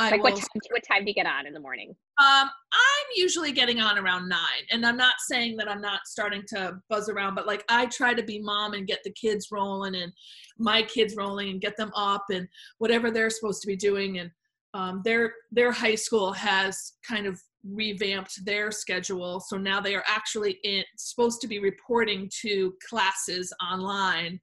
I 0.02 0.10
like 0.10 0.24
will, 0.24 0.32
what 0.32 0.40
time, 0.40 0.62
what 0.72 0.84
time 0.92 1.06
do 1.06 1.10
you 1.10 1.14
get 1.14 1.28
on 1.28 1.46
in 1.46 1.54
the 1.54 1.60
morning? 1.60 1.96
Um, 2.22 2.52
I'm 2.72 3.08
usually 3.16 3.52
getting 3.52 3.80
on 3.80 3.98
around 3.98 4.30
nine, 4.30 4.64
and 4.70 4.86
I'm 4.86 4.96
not 4.96 5.16
saying 5.28 5.58
that 5.58 5.68
I'm 5.68 5.82
not 5.82 6.02
starting 6.06 6.44
to 6.50 6.80
buzz 6.88 7.10
around, 7.10 7.34
but 7.34 7.48
like 7.48 7.66
I 7.68 7.88
try 7.88 8.14
to 8.14 8.22
be 8.22 8.38
mom 8.40 8.74
and 8.74 8.86
get 8.86 9.00
the 9.04 9.12
kids 9.12 9.48
rolling 9.52 9.96
and 9.96 10.14
my 10.60 10.84
kids 10.84 11.16
rolling 11.16 11.50
and 11.50 11.60
get 11.60 11.76
them 11.78 11.92
up 11.96 12.26
and 12.32 12.48
whatever 12.78 13.10
they're 13.10 13.32
supposed 13.32 13.62
to 13.62 13.68
be 13.68 13.76
doing. 13.76 14.20
And 14.20 14.30
um, 14.76 15.02
their 15.04 15.34
their 15.52 15.72
high 15.72 15.96
school 15.96 16.32
has 16.34 16.94
kind 17.08 17.26
of 17.26 17.42
revamped 17.64 18.46
their 18.46 18.70
schedule, 18.72 19.40
so 19.40 19.58
now 19.58 19.82
they 19.82 19.96
are 19.96 20.04
actually 20.08 20.60
in, 20.64 20.84
supposed 20.98 21.42
to 21.42 21.48
be 21.48 21.58
reporting 21.58 22.30
to 22.42 22.76
classes 22.88 23.52
online 23.68 24.40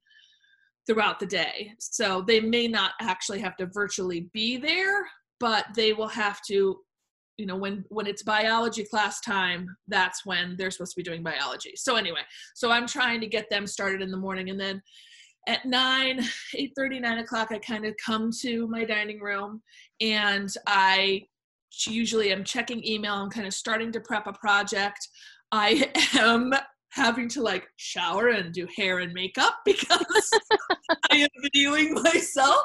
throughout 0.85 1.21
the 1.21 1.25
day. 1.27 1.71
So 1.79 2.25
they 2.27 2.41
may 2.41 2.67
not 2.67 2.91
actually 2.99 3.39
have 3.39 3.55
to 3.55 3.67
virtually 3.67 4.29
be 4.33 4.57
there, 4.57 5.07
but 5.39 5.67
they 5.75 5.93
will 5.93 6.09
have 6.09 6.41
to 6.47 6.79
you 7.39 7.45
know 7.45 7.55
when 7.55 7.85
when 7.89 8.05
it's 8.05 8.21
biology 8.21 8.83
class 8.83 9.21
time 9.21 9.67
that's 9.87 10.25
when 10.25 10.55
they're 10.57 10.69
supposed 10.69 10.91
to 10.91 10.97
be 10.97 11.03
doing 11.03 11.23
biology 11.23 11.71
so 11.75 11.95
anyway 11.95 12.21
so 12.53 12.69
i'm 12.69 12.85
trying 12.85 13.21
to 13.21 13.27
get 13.27 13.49
them 13.49 13.65
started 13.65 14.01
in 14.01 14.11
the 14.11 14.17
morning 14.17 14.49
and 14.49 14.59
then 14.59 14.81
at 15.47 15.65
9 15.65 16.19
8 16.55 16.71
30 16.75 16.99
9 16.99 17.17
o'clock 17.19 17.47
i 17.51 17.57
kind 17.59 17.85
of 17.85 17.95
come 18.03 18.29
to 18.41 18.67
my 18.67 18.83
dining 18.83 19.19
room 19.19 19.61
and 20.01 20.49
i 20.67 21.21
usually 21.87 22.31
am 22.31 22.43
checking 22.43 22.85
email 22.85 23.13
i'm 23.13 23.29
kind 23.29 23.47
of 23.47 23.53
starting 23.53 23.91
to 23.91 24.01
prep 24.01 24.27
a 24.27 24.33
project 24.33 25.07
i 25.51 25.89
am 26.15 26.53
having 26.91 27.29
to 27.29 27.41
like 27.41 27.67
shower 27.77 28.29
and 28.29 28.53
do 28.53 28.67
hair 28.75 28.99
and 28.99 29.13
makeup 29.13 29.55
because 29.65 30.29
I 31.11 31.17
am 31.17 31.29
videoing 31.45 32.03
myself. 32.03 32.61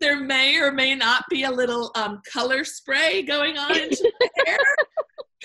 There 0.00 0.20
may 0.20 0.58
or 0.58 0.72
may 0.72 0.94
not 0.94 1.24
be 1.28 1.44
a 1.44 1.50
little 1.50 1.90
um, 1.94 2.20
color 2.30 2.64
spray 2.64 3.22
going 3.22 3.58
on 3.58 3.76
into 3.76 4.12
the 4.20 4.30
hair. 4.46 4.58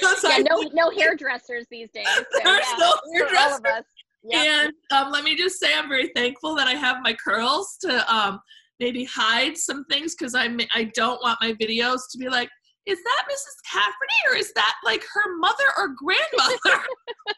yeah, 0.02 0.14
I, 0.24 0.42
no, 0.42 0.70
no 0.74 0.92
hairdressers 0.92 1.66
these 1.72 1.90
days. 1.92 2.08
So, 2.08 2.24
there's 2.44 2.66
yeah, 2.68 2.78
no 2.78 2.94
hairdressers. 3.14 3.86
Yep. 4.26 4.46
And 4.46 4.74
um, 4.92 5.12
let 5.12 5.24
me 5.24 5.36
just 5.36 5.60
say, 5.60 5.74
I'm 5.76 5.90
very 5.90 6.12
thankful 6.16 6.56
that 6.56 6.68
I 6.68 6.74
have 6.74 6.98
my 7.04 7.14
curls 7.14 7.78
to 7.82 8.14
um, 8.14 8.40
maybe 8.80 9.04
hide 9.06 9.58
some 9.58 9.86
things 9.86 10.16
because 10.18 10.36
I 10.36 10.50
I 10.74 10.86
don't 10.94 11.22
want 11.22 11.40
my 11.42 11.54
videos 11.54 12.00
to 12.12 12.18
be 12.18 12.30
like, 12.30 12.50
is 12.86 13.00
that 13.02 13.24
Mrs. 13.30 13.72
Cafferty 13.72 14.30
or 14.30 14.36
is 14.36 14.52
that 14.54 14.76
like 14.84 15.04
her 15.14 15.38
mother 15.38 15.64
or 15.78 15.96
grandmother? 15.98 16.84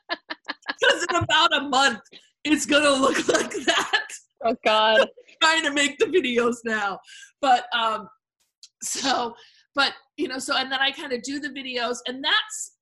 because 0.67 1.05
in 1.09 1.15
about 1.15 1.55
a 1.55 1.61
month 1.69 1.99
it's 2.43 2.65
gonna 2.65 2.89
look 2.89 3.27
like 3.27 3.51
that. 3.65 4.07
Oh 4.43 4.55
God. 4.63 5.07
trying 5.41 5.63
to 5.63 5.71
make 5.71 5.97
the 5.97 6.05
videos 6.05 6.57
now. 6.65 6.99
But 7.41 7.65
um 7.73 8.07
so 8.81 9.35
but 9.75 9.93
you 10.17 10.27
know, 10.27 10.39
so 10.39 10.55
and 10.55 10.71
then 10.71 10.79
I 10.79 10.91
kind 10.91 11.13
of 11.13 11.21
do 11.21 11.39
the 11.39 11.49
videos 11.49 11.97
and 12.07 12.23
that's 12.23 12.75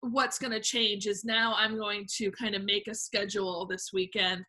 what's 0.00 0.38
going 0.38 0.52
to 0.52 0.60
change 0.60 1.06
is 1.06 1.24
now 1.24 1.54
I'm 1.58 1.76
going 1.76 2.06
to 2.16 2.30
kind 2.30 2.54
of 2.54 2.64
make 2.64 2.88
a 2.88 2.94
schedule 2.94 3.66
this 3.66 3.90
weekend 3.92 4.44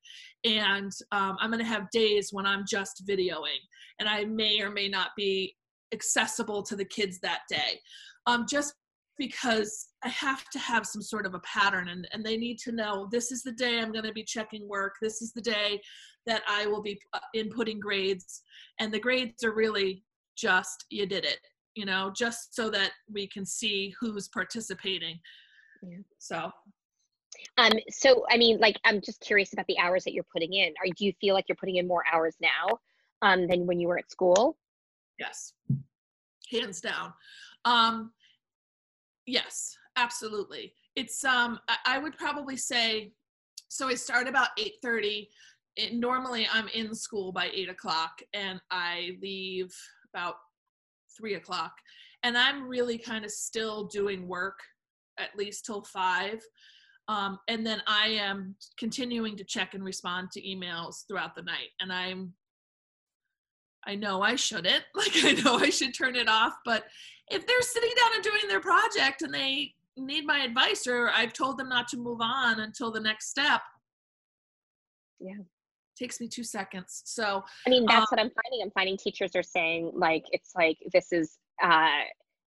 and 0.45 0.91
um, 1.11 1.35
I'm 1.39 1.51
going 1.51 1.63
to 1.63 1.69
have 1.69 1.91
days 1.91 2.29
when 2.31 2.45
I'm 2.45 2.63
just 2.67 3.03
videoing 3.07 3.59
and 3.99 4.07
I 4.07 4.23
may 4.25 4.61
or 4.61 4.71
may 4.71 4.87
not 4.87 5.09
be 5.17 5.53
accessible 5.93 6.63
to 6.63 6.75
the 6.77 6.85
kids 6.85 7.19
that 7.19 7.41
day. 7.49 7.79
Um, 8.27 8.45
just 8.49 8.73
because 9.17 9.87
I 10.03 10.09
have 10.09 10.49
to 10.49 10.59
have 10.59 10.85
some 10.85 11.01
sort 11.01 11.25
of 11.25 11.35
a 11.35 11.39
pattern 11.39 11.89
and, 11.89 12.07
and 12.11 12.25
they 12.25 12.37
need 12.37 12.57
to 12.59 12.71
know 12.71 13.07
this 13.11 13.31
is 13.31 13.43
the 13.43 13.51
day 13.51 13.79
I'm 13.79 13.91
going 13.91 14.05
to 14.05 14.11
be 14.11 14.23
checking 14.23 14.67
work. 14.67 14.95
This 15.01 15.21
is 15.21 15.31
the 15.33 15.41
day 15.41 15.79
that 16.25 16.41
I 16.47 16.65
will 16.65 16.81
be 16.81 16.99
uh, 17.13 17.19
inputting 17.35 17.79
grades. 17.79 18.41
And 18.79 18.91
the 18.91 18.99
grades 18.99 19.43
are 19.43 19.53
really 19.53 20.03
just, 20.35 20.85
you 20.89 21.05
did 21.05 21.25
it, 21.25 21.39
you 21.75 21.85
know, 21.85 22.11
just 22.15 22.55
so 22.55 22.69
that 22.71 22.91
we 23.11 23.27
can 23.27 23.45
see 23.45 23.93
who's 23.99 24.27
participating. 24.27 25.19
Yeah. 25.83 25.97
So. 26.17 26.51
Um, 27.57 27.71
so, 27.89 28.25
I 28.29 28.37
mean, 28.37 28.59
like, 28.59 28.77
I'm 28.85 29.01
just 29.01 29.21
curious 29.21 29.53
about 29.53 29.65
the 29.67 29.77
hours 29.79 30.03
that 30.03 30.13
you're 30.13 30.25
putting 30.33 30.53
in. 30.53 30.73
Are, 30.79 30.87
do 30.97 31.05
you 31.05 31.13
feel 31.21 31.33
like 31.33 31.45
you're 31.47 31.55
putting 31.55 31.77
in 31.77 31.87
more 31.87 32.03
hours 32.11 32.35
now 32.41 32.79
um, 33.21 33.47
than 33.47 33.67
when 33.67 33.79
you 33.79 33.87
were 33.87 33.97
at 33.97 34.11
school? 34.11 34.57
Yes, 35.19 35.53
hands 36.51 36.81
down. 36.81 37.13
Um, 37.65 38.11
Yes, 39.27 39.77
absolutely. 39.95 40.73
It's 40.95 41.23
um 41.23 41.59
I 41.85 41.97
would 41.97 42.17
probably 42.17 42.57
say 42.57 43.13
so 43.67 43.87
I 43.87 43.95
start 43.95 44.27
about 44.27 44.49
8:30. 44.57 45.27
It, 45.77 45.93
normally 45.93 46.47
I'm 46.51 46.67
in 46.69 46.93
school 46.93 47.31
by 47.31 47.49
eight 47.53 47.69
o'clock 47.69 48.21
and 48.33 48.59
I 48.69 49.17
leave 49.21 49.73
about 50.13 50.35
three 51.17 51.35
o'clock. 51.35 51.73
And 52.23 52.37
I'm 52.37 52.67
really 52.67 52.97
kind 52.97 53.23
of 53.23 53.31
still 53.31 53.85
doing 53.85 54.27
work 54.27 54.59
at 55.17 55.35
least 55.37 55.65
till 55.65 55.83
five. 55.83 56.41
Um, 57.07 57.39
and 57.47 57.65
then 57.65 57.81
I 57.87 58.07
am 58.07 58.55
continuing 58.77 59.37
to 59.37 59.43
check 59.43 59.73
and 59.73 59.83
respond 59.83 60.31
to 60.31 60.41
emails 60.41 61.07
throughout 61.07 61.35
the 61.35 61.41
night. 61.41 61.69
And 61.79 61.91
I'm 61.91 62.33
I 63.85 63.95
know 63.95 64.21
I 64.21 64.35
shouldn't. 64.35 64.83
Like 64.95 65.11
I 65.23 65.31
know 65.31 65.57
I 65.57 65.69
should 65.69 65.93
turn 65.93 66.15
it 66.15 66.27
off, 66.27 66.53
but 66.65 66.85
if 67.31 67.47
they're 67.47 67.61
sitting 67.61 67.91
down 67.97 68.15
and 68.15 68.23
doing 68.23 68.47
their 68.47 68.59
project 68.59 69.21
and 69.21 69.33
they 69.33 69.73
need 69.97 70.25
my 70.25 70.39
advice 70.39 70.87
or 70.87 71.09
I've 71.09 71.33
told 71.33 71.57
them 71.57 71.69
not 71.69 71.87
to 71.89 71.97
move 71.97 72.21
on 72.21 72.59
until 72.59 72.91
the 72.91 72.99
next 72.99 73.29
step. 73.29 73.61
Yeah. 75.19 75.43
Takes 75.97 76.19
me 76.19 76.27
two 76.27 76.43
seconds. 76.43 77.03
So 77.05 77.43
I 77.67 77.69
mean 77.69 77.85
that's 77.85 78.01
um, 78.01 78.07
what 78.09 78.19
I'm 78.19 78.31
finding. 78.43 78.61
I'm 78.63 78.71
finding 78.71 78.97
teachers 78.97 79.35
are 79.35 79.43
saying 79.43 79.91
like 79.93 80.23
it's 80.31 80.51
like 80.55 80.77
this 80.91 81.11
is 81.11 81.37
uh 81.61 82.03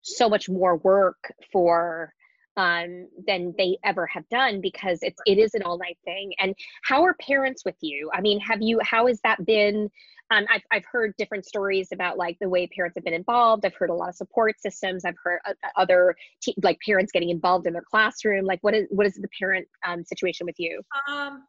so 0.02 0.30
much 0.30 0.50
more 0.50 0.78
work 0.78 1.32
for 1.52 2.14
um, 2.58 3.08
than 3.28 3.54
they 3.58 3.78
ever 3.84 4.06
have 4.08 4.28
done 4.30 4.62
because 4.62 5.00
it's 5.02 5.20
it 5.26 5.38
is 5.38 5.54
an 5.54 5.64
all 5.64 5.78
night 5.78 5.98
thing. 6.06 6.34
And 6.40 6.56
how 6.84 7.04
are 7.04 7.16
parents 7.16 7.64
with 7.66 7.76
you? 7.82 8.10
I 8.14 8.22
mean, 8.22 8.40
have 8.40 8.62
you 8.62 8.80
how 8.84 9.08
has 9.08 9.20
that 9.24 9.46
been? 9.46 9.90
Um, 10.32 10.46
I've 10.50 10.64
I've 10.72 10.86
heard 10.92 11.14
different 11.18 11.46
stories 11.46 11.90
about 11.94 12.18
like 12.18 12.38
the 12.40 12.50
way 12.50 12.68
parents 12.68 12.96
have 12.96 13.04
been 13.04 13.14
involved. 13.14 13.66
I've 13.66 13.76
heard 13.76 13.90
a 13.90 13.94
lot 13.94 14.10
of 14.10 14.16
support 14.16 14.60
systems. 14.60 15.06
I've 15.06 15.16
heard 15.24 15.40
uh, 15.46 15.54
uh 15.64 15.82
other 15.82 16.16
te- 16.42 16.56
like 16.64 16.80
parents 16.86 17.12
getting 17.12 17.30
involved 17.30 17.68
in 17.68 17.74
their 17.74 17.84
classroom. 17.90 18.46
Like, 18.46 18.60
what 18.62 18.74
is 18.74 18.88
what 18.90 19.06
is 19.06 19.14
the 19.16 19.30
parent 19.40 19.68
um, 19.86 20.04
situation 20.04 20.46
with 20.46 20.56
you? 20.58 20.82
Um, 21.10 21.44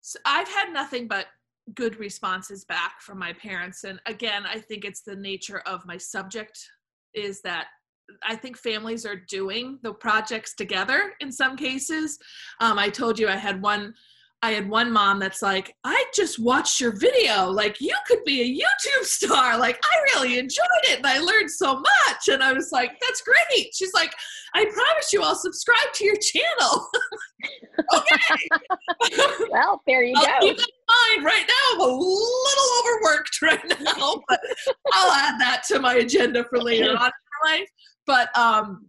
so 0.00 0.18
I've 0.24 0.48
had 0.48 0.72
nothing 0.72 1.06
but 1.06 1.26
good 1.74 1.98
responses 1.98 2.64
back 2.64 3.00
from 3.00 3.18
my 3.18 3.32
parents, 3.34 3.84
and 3.84 4.00
again, 4.06 4.44
I 4.46 4.58
think 4.58 4.84
it's 4.84 5.02
the 5.02 5.16
nature 5.16 5.60
of 5.60 5.86
my 5.86 5.96
subject 5.96 6.58
is 7.14 7.40
that 7.42 7.68
I 8.22 8.36
think 8.36 8.56
families 8.56 9.04
are 9.06 9.16
doing 9.16 9.78
the 9.82 9.92
projects 9.92 10.54
together 10.54 11.14
in 11.20 11.30
some 11.30 11.56
cases. 11.56 12.18
Um, 12.60 12.78
I 12.78 12.88
told 12.88 13.18
you 13.18 13.28
I 13.28 13.36
had 13.36 13.62
one 13.62 13.94
I 14.40 14.52
had 14.52 14.68
one 14.68 14.92
mom 14.92 15.18
that's 15.18 15.42
like, 15.42 15.74
I 15.82 16.04
just 16.14 16.38
watched 16.38 16.80
your 16.80 16.96
video. 16.96 17.46
Like, 17.50 17.80
you 17.80 17.94
could 18.06 18.22
be 18.24 18.40
a 18.40 18.44
YouTube 18.44 19.02
star. 19.04 19.58
Like, 19.58 19.80
I 19.82 19.98
really 20.14 20.38
enjoyed 20.38 20.64
it 20.84 20.98
and 20.98 21.06
I 21.06 21.18
learned 21.18 21.50
so 21.50 21.74
much. 21.74 22.28
And 22.28 22.42
I 22.42 22.52
was 22.52 22.70
like, 22.70 22.92
that's 23.00 23.22
great. 23.22 23.74
She's 23.74 23.92
like, 23.94 24.14
I 24.54 24.64
promise 24.64 25.12
you 25.12 25.22
I'll 25.22 25.34
subscribe 25.34 25.92
to 25.92 26.04
your 26.04 26.16
channel. 26.16 26.88
okay. 27.96 29.34
well, 29.50 29.82
there 29.88 30.04
you 30.04 30.14
I'll 30.16 30.24
go. 30.24 30.38
Keep 30.40 30.58
in 30.58 30.64
mind 31.16 31.24
right 31.24 31.44
now, 31.46 31.74
I'm 31.74 31.80
a 31.80 31.92
little 31.92 32.68
overworked 32.78 33.42
right 33.42 33.80
now, 33.80 34.22
but 34.28 34.40
I'll 34.92 35.12
add 35.12 35.40
that 35.40 35.64
to 35.68 35.80
my 35.80 35.96
agenda 35.96 36.44
for 36.44 36.62
later 36.62 36.96
on 36.96 37.10
life. 37.44 37.68
But, 38.06 38.36
um, 38.36 38.86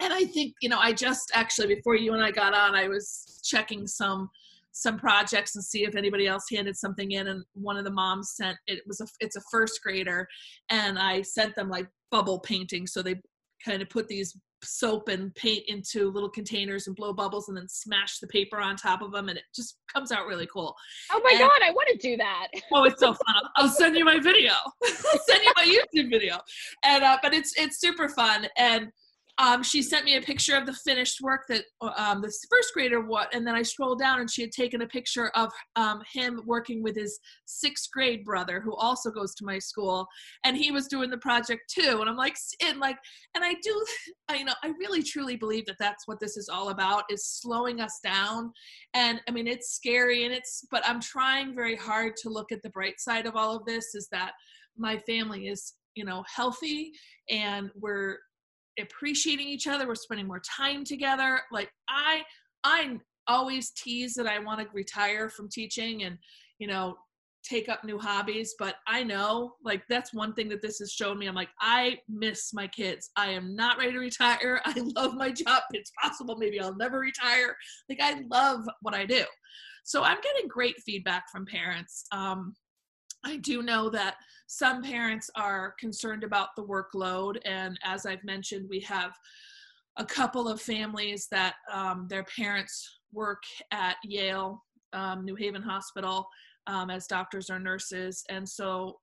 and 0.00 0.12
I 0.12 0.24
think, 0.24 0.54
you 0.62 0.68
know, 0.68 0.78
I 0.78 0.92
just 0.92 1.30
actually, 1.34 1.74
before 1.74 1.94
you 1.94 2.14
and 2.14 2.22
I 2.22 2.30
got 2.30 2.54
on, 2.54 2.74
I 2.74 2.88
was 2.88 3.40
checking 3.44 3.86
some 3.86 4.30
some 4.72 4.98
projects 4.98 5.56
and 5.56 5.64
see 5.64 5.84
if 5.84 5.96
anybody 5.96 6.26
else 6.26 6.44
handed 6.50 6.76
something 6.76 7.10
in 7.12 7.28
and 7.28 7.44
one 7.54 7.76
of 7.76 7.84
the 7.84 7.90
moms 7.90 8.34
sent 8.36 8.56
it 8.68 8.80
was 8.86 9.00
a 9.00 9.06
it's 9.18 9.36
a 9.36 9.42
first 9.50 9.80
grader 9.82 10.26
and 10.70 10.96
i 10.96 11.20
sent 11.22 11.54
them 11.56 11.68
like 11.68 11.88
bubble 12.10 12.38
painting 12.38 12.86
so 12.86 13.02
they 13.02 13.16
kind 13.64 13.82
of 13.82 13.90
put 13.90 14.06
these 14.06 14.38
soap 14.62 15.08
and 15.08 15.34
paint 15.34 15.64
into 15.68 16.10
little 16.10 16.28
containers 16.28 16.86
and 16.86 16.96
blow 16.96 17.12
bubbles 17.12 17.48
and 17.48 17.56
then 17.56 17.68
smash 17.68 18.18
the 18.18 18.26
paper 18.26 18.60
on 18.60 18.76
top 18.76 19.02
of 19.02 19.12
them 19.12 19.28
and 19.28 19.38
it 19.38 19.44
just 19.54 19.78
comes 19.92 20.12
out 20.12 20.26
really 20.26 20.46
cool. 20.46 20.74
Oh 21.12 21.20
my 21.24 21.30
and, 21.32 21.40
god 21.40 21.60
i 21.62 21.70
want 21.70 21.88
to 21.90 21.96
do 21.96 22.16
that. 22.16 22.48
Oh 22.72 22.84
it's 22.84 23.00
so 23.00 23.12
fun. 23.12 23.34
I'll, 23.36 23.50
I'll 23.56 23.68
send 23.68 23.96
you 23.96 24.04
my 24.04 24.18
video. 24.18 24.52
I'll 24.84 25.20
send 25.26 25.42
you 25.42 25.52
my 25.56 25.64
youtube 25.94 26.10
video. 26.10 26.38
And 26.84 27.02
uh, 27.02 27.18
but 27.22 27.34
it's 27.34 27.54
it's 27.58 27.80
super 27.80 28.08
fun 28.08 28.46
and 28.56 28.90
um, 29.38 29.62
she 29.62 29.82
sent 29.82 30.04
me 30.04 30.16
a 30.16 30.20
picture 30.20 30.56
of 30.56 30.66
the 30.66 30.72
finished 30.72 31.20
work 31.20 31.42
that 31.48 31.64
um, 31.96 32.20
this 32.22 32.44
first 32.50 32.72
grader 32.74 33.00
what 33.00 33.32
and 33.34 33.46
then 33.46 33.54
i 33.54 33.62
scrolled 33.62 33.98
down 33.98 34.20
and 34.20 34.30
she 34.30 34.42
had 34.42 34.52
taken 34.52 34.82
a 34.82 34.86
picture 34.86 35.28
of 35.30 35.50
um, 35.76 36.02
him 36.12 36.40
working 36.46 36.82
with 36.82 36.96
his 36.96 37.18
sixth 37.46 37.90
grade 37.92 38.24
brother 38.24 38.60
who 38.60 38.74
also 38.76 39.10
goes 39.10 39.34
to 39.34 39.44
my 39.44 39.58
school 39.58 40.06
and 40.44 40.56
he 40.56 40.70
was 40.70 40.86
doing 40.86 41.10
the 41.10 41.18
project 41.18 41.62
too 41.70 41.98
and 42.00 42.08
i'm 42.08 42.16
like 42.16 42.36
and 42.62 42.78
like 42.78 42.96
and 43.34 43.44
i 43.44 43.54
do 43.62 43.84
I, 44.28 44.36
you 44.36 44.44
know 44.44 44.54
i 44.62 44.68
really 44.78 45.02
truly 45.02 45.36
believe 45.36 45.66
that 45.66 45.76
that's 45.78 46.06
what 46.06 46.20
this 46.20 46.36
is 46.36 46.48
all 46.48 46.70
about 46.70 47.04
is 47.10 47.26
slowing 47.26 47.80
us 47.80 47.98
down 48.02 48.52
and 48.94 49.20
i 49.28 49.30
mean 49.30 49.46
it's 49.46 49.70
scary 49.70 50.24
and 50.24 50.34
it's 50.34 50.64
but 50.70 50.82
i'm 50.86 51.00
trying 51.00 51.54
very 51.54 51.76
hard 51.76 52.14
to 52.22 52.28
look 52.28 52.52
at 52.52 52.62
the 52.62 52.70
bright 52.70 53.00
side 53.00 53.26
of 53.26 53.36
all 53.36 53.56
of 53.56 53.64
this 53.64 53.94
is 53.94 54.08
that 54.10 54.32
my 54.76 54.98
family 54.98 55.48
is 55.48 55.74
you 55.94 56.04
know 56.04 56.24
healthy 56.34 56.92
and 57.28 57.70
we're 57.74 58.18
appreciating 58.80 59.46
each 59.46 59.66
other 59.66 59.86
we're 59.86 59.94
spending 59.94 60.26
more 60.26 60.40
time 60.40 60.84
together 60.84 61.40
like 61.52 61.70
i 61.88 62.22
i 62.64 62.96
always 63.26 63.70
tease 63.70 64.14
that 64.14 64.26
i 64.26 64.38
want 64.38 64.60
to 64.60 64.66
retire 64.72 65.28
from 65.28 65.48
teaching 65.48 66.04
and 66.04 66.18
you 66.58 66.66
know 66.66 66.96
take 67.42 67.68
up 67.68 67.84
new 67.84 67.98
hobbies 67.98 68.54
but 68.58 68.76
i 68.86 69.02
know 69.02 69.52
like 69.64 69.82
that's 69.88 70.12
one 70.12 70.34
thing 70.34 70.48
that 70.48 70.60
this 70.60 70.78
has 70.78 70.92
shown 70.92 71.18
me 71.18 71.26
i'm 71.26 71.34
like 71.34 71.48
i 71.60 71.98
miss 72.08 72.52
my 72.52 72.66
kids. 72.66 73.10
I 73.16 73.30
am 73.30 73.56
not 73.56 73.78
ready 73.78 73.92
to 73.92 73.98
retire. 73.98 74.60
I 74.66 74.74
love 74.96 75.14
my 75.14 75.30
job. 75.30 75.62
It's 75.72 75.92
possible 76.02 76.36
maybe 76.36 76.60
i'll 76.60 76.76
never 76.76 76.98
retire. 76.98 77.56
Like 77.88 78.00
i 78.02 78.22
love 78.30 78.68
what 78.82 78.94
i 78.94 79.06
do. 79.06 79.24
So 79.84 80.02
i'm 80.02 80.18
getting 80.22 80.48
great 80.48 80.76
feedback 80.84 81.30
from 81.30 81.46
parents. 81.46 82.04
Um, 82.12 82.54
I 83.24 83.36
do 83.36 83.62
know 83.62 83.90
that 83.90 84.16
some 84.46 84.82
parents 84.82 85.30
are 85.36 85.74
concerned 85.78 86.24
about 86.24 86.48
the 86.56 86.64
workload, 86.64 87.38
and 87.44 87.78
as 87.84 88.06
I've 88.06 88.24
mentioned, 88.24 88.68
we 88.68 88.80
have 88.80 89.12
a 89.96 90.04
couple 90.04 90.48
of 90.48 90.60
families 90.60 91.28
that 91.30 91.54
um, 91.72 92.06
their 92.08 92.24
parents 92.24 92.98
work 93.12 93.42
at 93.72 93.96
Yale, 94.04 94.62
um, 94.92 95.24
New 95.24 95.36
Haven 95.36 95.62
Hospital 95.62 96.26
um, 96.66 96.90
as 96.90 97.06
doctors 97.06 97.50
or 97.50 97.58
nurses, 97.58 98.24
and 98.28 98.48
so 98.48 98.98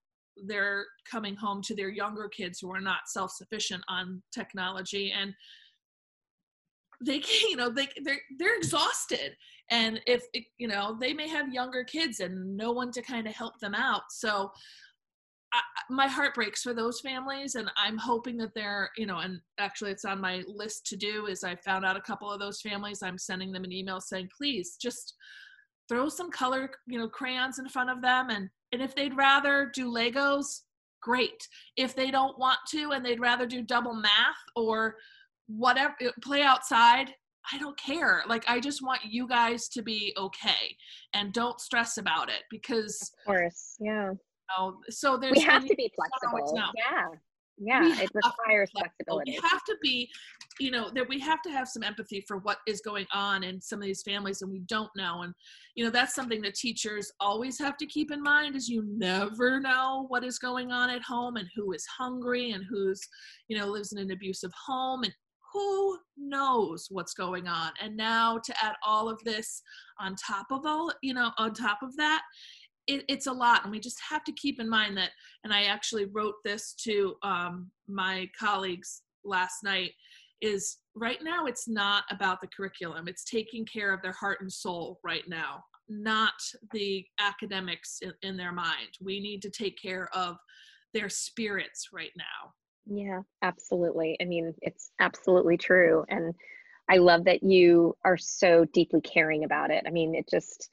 they're 0.46 0.86
coming 1.10 1.36
home 1.36 1.62
to 1.64 1.76
their 1.76 1.90
younger 1.90 2.30
kids 2.30 2.60
who 2.60 2.72
are 2.72 2.82
not 2.82 3.08
self-sufficient 3.08 3.84
on 3.90 4.22
technology 4.32 5.12
and 5.12 5.34
they 7.04 7.20
can 7.20 7.50
you 7.50 7.56
know 7.56 7.70
they 7.70 7.88
they're 8.04 8.22
they're 8.38 8.58
exhausted 8.58 9.36
and 9.70 10.00
if 10.06 10.26
you 10.58 10.68
know 10.68 10.98
they 11.00 11.14
may 11.14 11.28
have 11.28 11.54
younger 11.54 11.84
kids 11.84 12.20
and 12.20 12.56
no 12.56 12.72
one 12.72 12.92
to 12.92 13.02
kind 13.02 13.28
of 13.28 13.34
help 13.34 13.60
them 13.60 13.76
out. 13.76 14.04
So 14.12 14.52
I, 15.54 15.62
my 15.90 16.08
heart 16.08 16.36
breaks 16.36 16.62
for 16.62 16.74
those 16.74 17.00
families 17.00 17.56
and 17.56 17.72
i'm 17.78 17.98
hoping 17.98 18.36
that 18.36 18.54
they're 18.54 18.90
you 18.98 19.06
know 19.06 19.20
and 19.20 19.40
actually 19.60 19.92
it's 19.92 20.04
on 20.04 20.20
my 20.20 20.44
list 20.46 20.86
to 20.88 20.98
do 20.98 21.28
is 21.28 21.42
i 21.46 21.56
found 21.56 21.86
out 21.86 21.96
a 21.96 22.02
couple 22.02 22.30
of 22.30 22.42
those 22.42 22.60
families. 22.60 23.02
I'm 23.02 23.18
sending 23.18 23.54
them 23.54 23.64
an 23.64 23.72
email 23.72 24.02
saying 24.02 24.30
please 24.38 24.76
just 24.76 25.16
throw 25.88 26.10
some 26.10 26.32
color 26.32 26.70
you 26.86 27.00
know 27.00 27.08
crayons 27.08 27.60
in 27.60 27.70
front 27.70 27.90
of 27.90 28.02
them. 28.02 28.30
And 28.30 28.50
and 28.74 28.82
if 28.82 28.94
they'd 28.94 29.16
rather 29.16 29.72
do 29.74 29.90
legos 29.90 30.64
great. 31.02 31.48
If 31.76 31.96
they 31.96 32.12
don't 32.12 32.38
want 32.38 32.60
to 32.70 32.92
and 32.92 33.06
they'd 33.06 33.20
rather 33.20 33.46
do 33.46 33.62
double 33.62 33.94
math 33.94 34.36
or 34.56 34.96
whatever 35.48 35.96
play 36.22 36.42
outside 36.42 37.14
I 37.52 37.58
don't 37.58 37.78
care. 37.78 38.24
Like 38.28 38.44
I 38.48 38.60
just 38.60 38.82
want 38.84 39.02
you 39.04 39.28
guys 39.28 39.68
to 39.70 39.82
be 39.82 40.14
okay 40.18 40.76
and 41.14 41.34
don't 41.34 41.60
stress 41.60 41.98
about 41.98 42.30
it 42.30 42.44
because 42.50 43.12
of 43.26 43.26
course, 43.26 43.76
yeah. 43.80 44.12
You 44.12 44.18
know, 44.58 44.78
so 44.90 45.18
there's 45.18 45.38
we 45.38 45.44
have 45.44 45.66
to 45.66 45.76
be 45.76 45.92
flexible. 45.96 46.54
Yeah. 46.76 47.08
Yeah, 47.60 48.00
it 48.00 48.12
requires 48.14 48.70
flexibility. 48.70 49.32
We 49.32 49.40
have 49.50 49.64
to 49.64 49.76
be, 49.82 50.10
you 50.60 50.70
know, 50.70 50.92
that 50.94 51.10
we 51.10 51.20
have 51.22 51.42
to 51.42 51.50
have 51.50 51.68
some 51.68 51.82
empathy 51.82 52.24
for 52.28 52.38
what 52.38 52.60
is 52.68 52.82
going 52.82 53.08
on 53.14 53.44
in 53.44 53.60
some 53.60 53.80
of 53.80 53.86
these 53.86 54.04
families 54.04 54.44
and 54.44 54.52
we 54.52 54.60
don't 54.68 54.92
know. 54.96 55.24
And, 55.24 55.34
you 55.74 55.84
know, 55.84 55.90
that's 55.90 56.14
something 56.14 56.42
that 56.44 56.54
teachers 56.54 57.12
always 57.20 57.58
have 57.58 57.76
to 57.78 57.88
keep 57.88 58.12
in 58.12 58.22
mind 58.22 58.56
is 58.56 58.70
you 58.70 58.86
never 58.88 59.60
know 59.60 60.06
what 60.10 60.24
is 60.24 60.38
going 60.38 60.72
on 60.72 60.92
at 60.92 61.02
home 61.02 61.38
and 61.38 61.48
who 61.56 61.74
is 61.74 61.84
hungry 61.86 62.52
and 62.52 62.64
who's, 62.70 63.02
you 63.48 63.58
know, 63.58 63.66
lives 63.66 63.92
in 63.92 63.98
an 63.98 64.12
abusive 64.12 64.52
home 64.54 65.04
and 65.04 65.14
who 65.54 65.98
knows 66.18 66.88
what's 66.90 67.14
going 67.14 67.48
on? 67.48 67.72
And 67.82 67.96
now 67.96 68.40
to 68.44 68.64
add 68.64 68.76
all 68.86 69.10
of 69.10 69.20
this 69.24 69.62
on 70.00 70.16
top 70.16 70.48
of 70.52 70.66
all 70.66 70.92
you 71.02 71.14
know 71.14 71.32
on 71.38 71.54
top 71.54 71.80
of 71.82 71.96
that 71.98 72.22
it, 72.88 73.04
it's 73.10 73.28
a 73.28 73.32
lot 73.32 73.64
and 73.64 73.72
we 73.72 73.80
just 73.80 74.00
have 74.10 74.24
to 74.24 74.32
keep 74.34 74.60
in 74.60 74.70
mind 74.70 74.96
that 74.96 75.10
and 75.44 75.52
i 75.52 75.64
actually 75.64 76.06
wrote 76.06 76.36
this 76.46 76.74
to 76.74 77.16
um, 77.24 77.72
my 77.88 78.30
colleagues 78.40 79.02
last 79.26 79.64
night 79.64 79.92
is 80.42 80.78
right 80.96 81.24
now 81.24 81.46
it's 81.46 81.68
not 81.68 82.04
about 82.12 82.40
the 82.42 82.48
curriculum 82.56 83.08
it's 83.08 83.24
taking 83.24 83.66
care 83.66 83.92
of 83.92 84.02
their 84.02 84.12
heart 84.14 84.40
and 84.42 84.52
soul 84.52 85.00
right 85.04 85.28
now 85.28 85.64
not 85.90 86.34
the 86.74 87.06
academics 87.20 88.00
in, 88.02 88.14
in 88.22 88.38
their 88.38 88.52
mind. 88.52 88.98
We 89.02 89.20
need 89.20 89.42
to 89.44 89.50
take 89.50 89.82
care 89.82 90.10
of 90.14 90.38
their 90.94 91.10
spirits 91.10 91.90
right 91.94 92.12
now 92.18 92.54
yeah, 92.90 93.22
absolutely. 93.42 94.18
I 94.22 94.26
mean, 94.26 94.54
it's 94.62 94.92
absolutely 95.00 95.58
true. 95.58 96.06
And 96.10 96.34
I 96.90 96.98
love 96.98 97.26
that 97.26 97.44
you 97.44 97.96
are 98.06 98.18
so 98.18 98.66
deeply 98.74 99.02
caring 99.02 99.44
about 99.44 99.72
it. 99.72 99.84
I 99.86 99.90
mean, 99.90 100.16
it 100.16 100.28
just, 100.30 100.70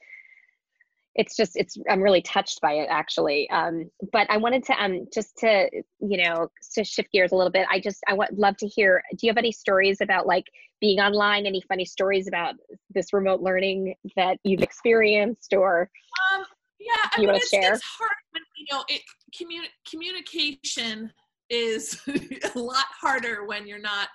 it's 1.17 1.37
just, 1.37 1.57
it's, 1.57 1.77
I'm 1.89 2.03
really 2.03 2.23
touched 2.23 2.61
by 2.61 2.75
it 2.75 2.89
actually. 2.91 3.49
Um, 3.51 3.91
but 4.13 4.29
I 4.31 4.37
wanted 4.37 4.65
to, 4.67 4.83
um, 4.83 5.07
just 5.13 5.37
to, 5.39 5.69
you 6.01 6.23
know, 6.23 6.49
to 6.75 6.85
shift 6.85 7.11
gears 7.13 7.33
a 7.33 7.37
little 7.37 7.53
bit. 7.53 7.67
I 7.71 7.81
just, 7.81 8.01
I 8.09 8.15
would 8.15 8.37
love 8.37 8.57
to 8.59 8.67
hear, 8.67 9.03
do 9.13 9.27
you 9.27 9.31
have 9.31 9.39
any 9.39 9.53
stories 9.53 10.01
about 10.01 10.27
like 10.27 10.47
being 10.81 11.01
online? 11.01 11.47
Any 11.47 11.63
funny 11.69 11.85
stories 11.85 12.29
about 12.29 12.55
this 12.91 13.13
remote 13.13 13.41
learning 13.41 13.95
that 14.17 14.39
you've 14.45 14.63
experienced 14.63 15.53
or? 15.53 15.91
Um, 16.33 16.45
yeah, 16.79 17.09
I 17.13 17.21
mean, 17.21 17.31
it's, 17.31 17.49
share? 17.49 17.75
it's 17.75 17.83
hard 17.83 18.11
when, 18.33 18.43
you 18.57 18.67
know, 18.71 18.85
it, 18.89 19.03
communi- 19.35 19.89
communication 19.89 21.13
is 21.55 22.01
a 22.55 22.59
lot 22.59 22.87
harder 23.01 23.47
when 23.47 23.67
you're 23.67 23.79
not 23.79 24.09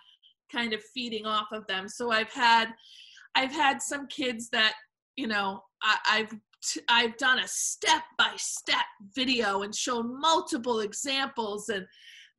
kind 0.52 0.73
of 0.73 0.84
feeding 0.93 1.25
off 1.25 1.47
of 1.52 1.65
them. 1.67 1.88
So 1.88 2.12
I've 2.12 2.32
had 2.32 2.69
I've 3.36 3.52
had 3.52 3.82
some 3.82 4.08
kids 4.08 4.49
that 4.49 4.73
you 5.15 5.28
know 5.28 5.62
I, 5.82 5.97
I've 6.10 6.36
t- 6.63 6.82
I've 6.89 7.17
done 7.17 7.39
a 7.39 7.47
step 7.47 8.04
by 8.17 8.32
step 8.38 8.86
video 9.15 9.62
and 9.62 9.73
shown 9.73 10.19
multiple 10.19 10.82
examples 10.82 11.69
and 11.69 11.86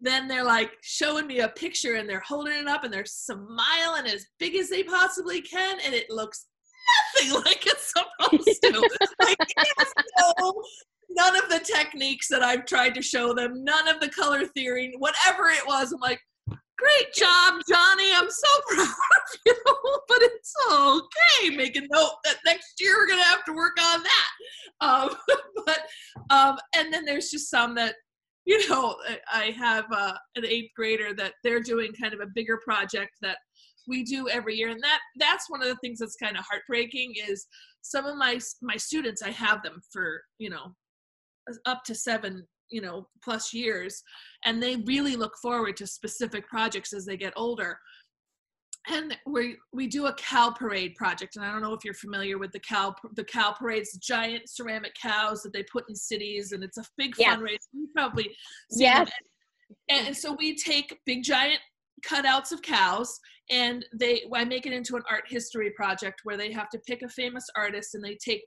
then 0.01 0.27
they're 0.29 0.45
like 0.45 0.73
showing 0.83 1.27
me 1.27 1.41
a 1.41 1.49
picture 1.49 1.95
and 1.95 2.09
they're 2.09 2.23
holding 2.27 2.55
it 2.55 2.67
up 2.67 2.85
and 2.85 2.93
they're 2.93 3.05
smiling 3.05 4.07
as 4.07 4.27
big 4.39 4.55
as 4.55 4.71
they 4.71 4.83
possibly 4.83 5.43
can 5.43 5.79
and 5.85 5.95
it 5.95 6.09
looks 6.11 6.47
nothing 7.15 7.43
like 7.45 7.67
it's 7.67 7.93
supposed 7.93 8.63
to. 8.63 8.81
like 9.23 9.37
it's 9.57 9.93
so 10.19 10.63
none 11.11 11.37
of 11.37 11.49
the 11.49 11.61
techniques 11.61 12.29
that 12.29 12.43
I've 12.43 12.67
tried 12.67 12.95
to 12.95 13.03
show 13.03 13.35
them, 13.35 13.65
none 13.65 13.89
of 13.89 14.01
the 14.01 14.09
color 14.09 14.47
theory, 14.47 14.95
whatever 14.99 15.49
it 15.49 15.67
was. 15.67 15.93
I'm 15.93 16.01
like, 16.01 16.21
great 16.49 17.13
job, 17.15 17.61
Johnny. 17.69 18.11
I'm 18.15 18.31
so 18.31 18.49
proud 18.69 18.87
of 18.87 19.39
you. 19.47 19.55
but 20.09 20.19
it's 20.23 20.55
okay. 20.73 21.57
Make 21.57 21.77
a 21.77 21.83
note 21.91 22.15
that 22.25 22.37
next 22.45 22.75
year 22.81 22.95
we're 22.97 23.09
gonna 23.09 23.23
have 23.25 23.45
to 23.45 23.53
work 23.53 23.77
on 23.81 24.03
that. 24.03 24.87
Um, 24.87 25.11
but 25.67 25.81
um, 26.31 26.59
and 26.77 26.93
then 26.93 27.05
there's 27.05 27.31
just 27.31 27.51
some 27.51 27.75
that 27.77 27.97
you 28.47 28.69
know, 28.69 28.97
I 29.31 29.55
have 29.57 29.85
uh, 29.93 30.15
an 30.35 30.47
eighth 30.47 30.71
grader 30.75 31.15
that 31.15 31.35
they're 31.45 31.61
doing 31.61 31.93
kind 32.01 32.15
of 32.15 32.21
a 32.21 32.31
bigger 32.35 32.59
project 32.65 33.13
that 33.21 33.37
we 33.87 34.03
do 34.03 34.29
every 34.29 34.57
year, 34.57 34.71
and 34.71 34.83
that 34.83 35.01
that's 35.17 35.51
one 35.51 35.63
of 35.63 35.69
the 35.69 35.77
things 35.77 35.99
that's 35.99 36.17
kind 36.17 36.37
of 36.37 36.45
heartbreaking. 36.49 37.15
Is 37.29 37.47
some 37.83 38.07
of 38.07 38.17
my 38.17 38.41
my 38.63 38.77
students, 38.77 39.23
I 39.23 39.31
have 39.31 39.63
them 39.63 39.81
for 39.93 40.23
you 40.39 40.51
know 40.51 40.75
up 41.67 41.83
to 41.85 41.95
seven 41.95 42.47
you 42.71 42.81
know 42.81 43.07
plus 43.23 43.53
years 43.53 44.03
and 44.45 44.63
they 44.63 44.77
really 44.77 45.17
look 45.17 45.37
forward 45.43 45.77
to 45.77 45.87
specific 45.87 46.47
projects 46.49 46.93
as 46.93 47.05
they 47.05 47.17
get 47.17 47.33
older. 47.37 47.79
And 48.89 49.17
we 49.27 49.59
we 49.75 49.87
do 49.87 50.07
a 50.07 50.15
cow 50.15 50.51
parade 50.51 50.95
project 50.95 51.37
and 51.37 51.45
i 51.45 51.53
don't 51.53 51.61
know 51.61 51.75
if 51.75 51.85
you're 51.85 51.93
familiar 51.93 52.39
with 52.39 52.51
the 52.53 52.61
cow 52.61 52.95
the 53.15 53.25
cow 53.25 53.53
parades 53.53 53.93
giant 53.99 54.49
ceramic 54.49 54.95
cows 55.01 55.43
that 55.43 55.53
they 55.53 55.63
put 55.65 55.85
in 55.91 55.95
cities 55.95 56.53
and 56.53 56.65
it's 56.65 56.79
a 56.79 56.85
big 56.97 57.13
yes. 57.19 57.37
fundraiser. 57.37 57.59
You 57.75 57.89
probably 57.95 58.31
yes. 58.71 59.11
and, 59.91 60.07
and 60.07 60.17
so 60.17 60.35
we 60.39 60.57
take 60.57 60.99
big 61.05 61.23
giant 61.23 61.61
cutouts 62.07 62.53
of 62.53 62.63
cows 62.63 63.21
and 63.51 63.85
they 63.93 64.23
i 64.35 64.45
make 64.47 64.65
it 64.65 64.73
into 64.73 64.97
an 64.97 65.03
art 65.11 65.25
history 65.29 65.71
project 65.77 66.21
where 66.25 66.39
they 66.39 66.51
have 66.51 66.71
to 66.71 66.79
pick 66.87 67.03
a 67.03 67.09
famous 67.11 67.45
artist 67.57 67.95
and 67.95 68.03
they 68.03 68.17
take 68.25 68.45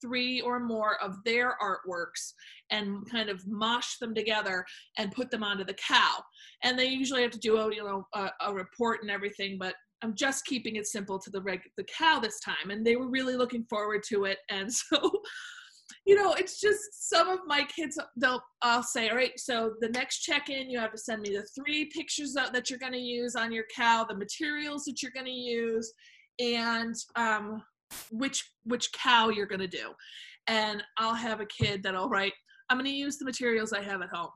three 0.00 0.40
or 0.40 0.60
more 0.60 1.02
of 1.02 1.16
their 1.24 1.56
artworks 1.62 2.32
and 2.70 3.08
kind 3.10 3.28
of 3.28 3.46
mosh 3.46 3.98
them 3.98 4.14
together 4.14 4.64
and 4.98 5.12
put 5.12 5.30
them 5.30 5.42
onto 5.42 5.64
the 5.64 5.74
cow. 5.74 6.22
And 6.64 6.78
they 6.78 6.86
usually 6.86 7.22
have 7.22 7.30
to 7.32 7.38
do 7.38 7.56
a 7.56 7.74
you 7.74 7.84
know 7.84 8.06
a, 8.14 8.30
a 8.46 8.54
report 8.54 9.02
and 9.02 9.10
everything, 9.10 9.56
but 9.58 9.74
I'm 10.02 10.14
just 10.14 10.44
keeping 10.44 10.76
it 10.76 10.86
simple 10.86 11.18
to 11.18 11.30
the 11.30 11.40
reg 11.40 11.60
the 11.76 11.84
cow 11.84 12.20
this 12.20 12.40
time. 12.40 12.70
And 12.70 12.86
they 12.86 12.96
were 12.96 13.08
really 13.08 13.36
looking 13.36 13.64
forward 13.68 14.02
to 14.08 14.24
it. 14.24 14.38
And 14.50 14.72
so 14.72 15.10
you 16.04 16.14
know, 16.14 16.34
it's 16.34 16.60
just 16.60 17.08
some 17.08 17.28
of 17.28 17.40
my 17.46 17.64
kids, 17.64 17.98
they'll, 18.16 18.42
I'll 18.62 18.82
say, 18.82 19.08
all 19.08 19.16
right, 19.16 19.38
so 19.38 19.74
the 19.80 19.88
next 19.88 20.20
check 20.20 20.48
in, 20.48 20.70
you 20.70 20.78
have 20.78 20.92
to 20.92 20.98
send 20.98 21.22
me 21.22 21.30
the 21.30 21.46
three 21.54 21.86
pictures 21.86 22.32
that, 22.34 22.52
that 22.52 22.70
you're 22.70 22.78
going 22.78 22.92
to 22.92 22.98
use 22.98 23.34
on 23.34 23.52
your 23.52 23.64
cow, 23.74 24.04
the 24.08 24.16
materials 24.16 24.84
that 24.84 25.02
you're 25.02 25.12
going 25.12 25.26
to 25.26 25.32
use, 25.32 25.92
and 26.38 26.94
um, 27.16 27.62
which 28.10 28.44
which 28.64 28.92
cow 28.92 29.28
you're 29.28 29.46
going 29.46 29.60
to 29.60 29.68
do. 29.68 29.92
And 30.48 30.82
i'll 30.98 31.14
have 31.14 31.40
a 31.40 31.46
kid 31.46 31.82
that'll 31.82 32.08
write 32.08 32.32
i'm 32.70 32.76
going 32.76 32.90
to 32.90 32.96
use 32.96 33.16
the 33.18 33.24
materials 33.24 33.72
i 33.72 33.82
have 33.82 34.02
at 34.02 34.08
home. 34.10 34.30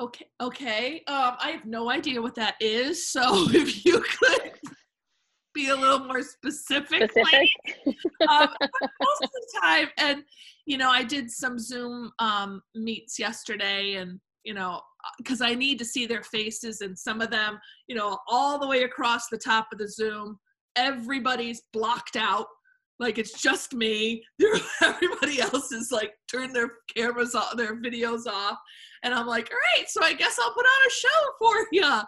Okay 0.00 0.26
okay 0.40 0.96
um, 1.08 1.36
i 1.40 1.50
have 1.50 1.64
no 1.64 1.90
idea 1.90 2.20
what 2.22 2.34
that 2.36 2.54
is 2.60 3.08
so 3.08 3.22
if 3.50 3.84
you 3.84 4.00
could 4.00 4.52
be 5.54 5.70
a 5.70 5.74
little 5.74 6.00
more 6.00 6.22
specific, 6.22 7.10
specific. 7.10 7.48
um, 8.28 8.48
most 8.60 9.22
of 9.22 9.30
the 9.32 9.60
time 9.62 9.88
and 9.96 10.22
you 10.66 10.76
know 10.76 10.90
i 10.90 11.02
did 11.02 11.30
some 11.30 11.58
zoom 11.58 12.12
um, 12.18 12.60
meets 12.74 13.18
yesterday 13.18 13.94
and 13.94 14.20
you 14.44 14.52
know 14.52 14.80
because 15.18 15.40
i 15.40 15.54
need 15.54 15.78
to 15.78 15.84
see 15.84 16.06
their 16.06 16.22
faces 16.22 16.82
and 16.82 16.96
some 16.96 17.20
of 17.20 17.30
them 17.30 17.58
you 17.88 17.96
know 17.96 18.18
all 18.28 18.58
the 18.58 18.68
way 18.68 18.82
across 18.82 19.28
the 19.28 19.38
top 19.38 19.66
of 19.72 19.78
the 19.78 19.88
zoom 19.88 20.38
everybody's 20.76 21.62
blocked 21.72 22.16
out. 22.16 22.46
Like 22.98 23.18
it's 23.18 23.40
just 23.40 23.74
me. 23.74 24.22
Everybody 24.82 25.40
else 25.40 25.72
is 25.72 25.90
like 25.92 26.12
turned 26.30 26.54
their 26.54 26.70
cameras 26.94 27.34
off 27.34 27.56
their 27.56 27.76
videos 27.76 28.26
off. 28.26 28.58
And 29.02 29.14
i'm 29.14 29.26
like 29.26 29.48
all 29.52 29.58
right 29.76 29.88
so 29.88 30.02
i 30.02 30.14
guess 30.14 30.36
i'll 30.40 30.54
put 30.54 30.64
on 30.64 30.86
a 30.86 30.90
show 30.90 31.08
for 31.38 31.66
you 31.70 32.00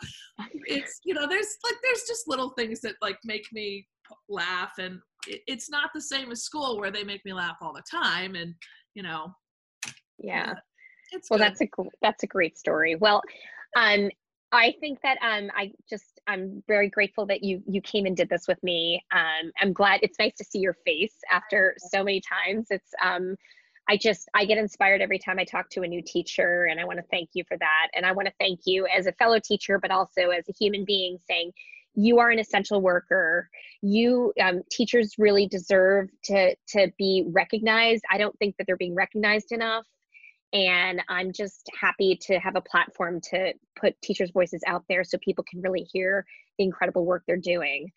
it's 0.67 1.01
you 1.05 1.15
know 1.15 1.29
there's 1.29 1.57
like 1.63 1.77
there's 1.83 2.03
just 2.09 2.27
little 2.27 2.51
things 2.51 2.81
that 2.81 2.95
like 3.03 3.19
make 3.25 3.47
me 3.53 3.87
laugh. 4.29 4.73
And 4.79 5.01
it, 5.27 5.43
it's 5.47 5.71
not 5.71 5.91
the 5.95 6.01
same 6.01 6.31
as 6.31 6.43
school 6.43 6.79
where 6.79 6.91
they 6.91 7.05
make 7.05 7.25
me 7.25 7.33
laugh 7.33 7.57
all 7.61 7.73
the 7.73 7.83
time 7.91 8.35
and 8.35 8.55
you 8.95 9.03
know. 9.03 9.33
Yeah. 10.19 10.55
It's 11.13 11.31
well 11.31 11.39
good. 11.39 11.47
that's 11.47 11.61
a 11.61 11.67
that's 12.03 12.23
a 12.23 12.27
great 12.27 12.59
story. 12.59 12.95
Well 12.97 13.23
um 13.77 14.11
I 14.51 14.75
think 14.81 15.01
that 15.03 15.19
um, 15.21 15.51
I 15.55 15.73
just 15.91 16.18
I'm 16.29 16.63
very 16.69 16.89
grateful 16.91 17.27
that 17.27 17.43
you 17.43 17.63
you 17.67 17.81
came 17.81 18.07
and 18.07 18.17
did 18.17 18.29
this 18.29 18.47
with 18.47 18.63
me. 18.63 19.03
Um, 19.13 19.51
I'm 19.61 19.73
glad 19.73 20.01
it's 20.03 20.19
nice 20.19 20.35
to 20.37 20.45
see 20.45 20.59
your 20.59 20.77
face 20.85 21.15
after 21.33 21.75
so 21.79 22.05
many 22.05 22.21
times. 22.21 22.67
It's 22.71 22.93
um, 23.03 23.35
I 23.89 23.97
just 23.97 24.29
I 24.35 24.45
get 24.45 24.59
inspired 24.59 25.01
every 25.01 25.19
time 25.19 25.39
I 25.39 25.45
talk 25.45 25.71
to 25.71 25.83
a 25.83 25.89
new 25.89 26.03
teacher, 26.03 26.67
and 26.71 26.79
I 26.79 26.85
want 26.85 26.99
to 26.99 27.05
thank 27.11 27.31
you 27.33 27.45
for 27.49 27.57
that. 27.57 27.89
And 27.95 28.05
I 28.05 28.13
want 28.13 28.29
to 28.29 28.35
thank 28.39 28.61
you 28.67 28.87
as 28.87 29.07
a 29.07 29.13
fellow 29.13 29.39
teacher, 29.43 29.79
but 29.79 29.91
also 29.91 30.29
as 30.29 30.45
a 30.49 30.53
human 30.61 30.85
being, 30.85 31.19
saying 31.27 31.53
you 31.95 32.19
are 32.19 32.31
an 32.31 32.39
essential 32.39 32.83
worker. 32.83 33.49
You 33.81 34.35
um, 34.41 34.63
teachers 34.71 35.15
really 35.19 35.49
deserve 35.49 36.11
to 36.25 36.55
to 36.69 36.93
be 36.99 37.25
recognized. 37.33 38.05
I 38.13 38.19
don't 38.19 38.39
think 38.39 38.57
that 38.59 38.67
they're 38.67 38.77
being 38.77 38.95
recognized 38.95 39.51
enough 39.53 39.87
and 40.53 41.03
i'm 41.09 41.33
just 41.33 41.69
happy 41.79 42.19
to 42.21 42.39
have 42.39 42.57
a 42.57 42.61
platform 42.61 43.21
to 43.21 43.53
put 43.79 44.01
teachers 44.03 44.31
voices 44.31 44.63
out 44.67 44.85
there 44.89 45.05
so 45.05 45.19
people 45.19 45.45
can 45.51 45.61
really 45.61 45.87
hear 45.93 46.25
the 46.59 46.65
incredible 46.65 47.05
work 47.05 47.23
they're 47.27 47.37
doing. 47.37 47.91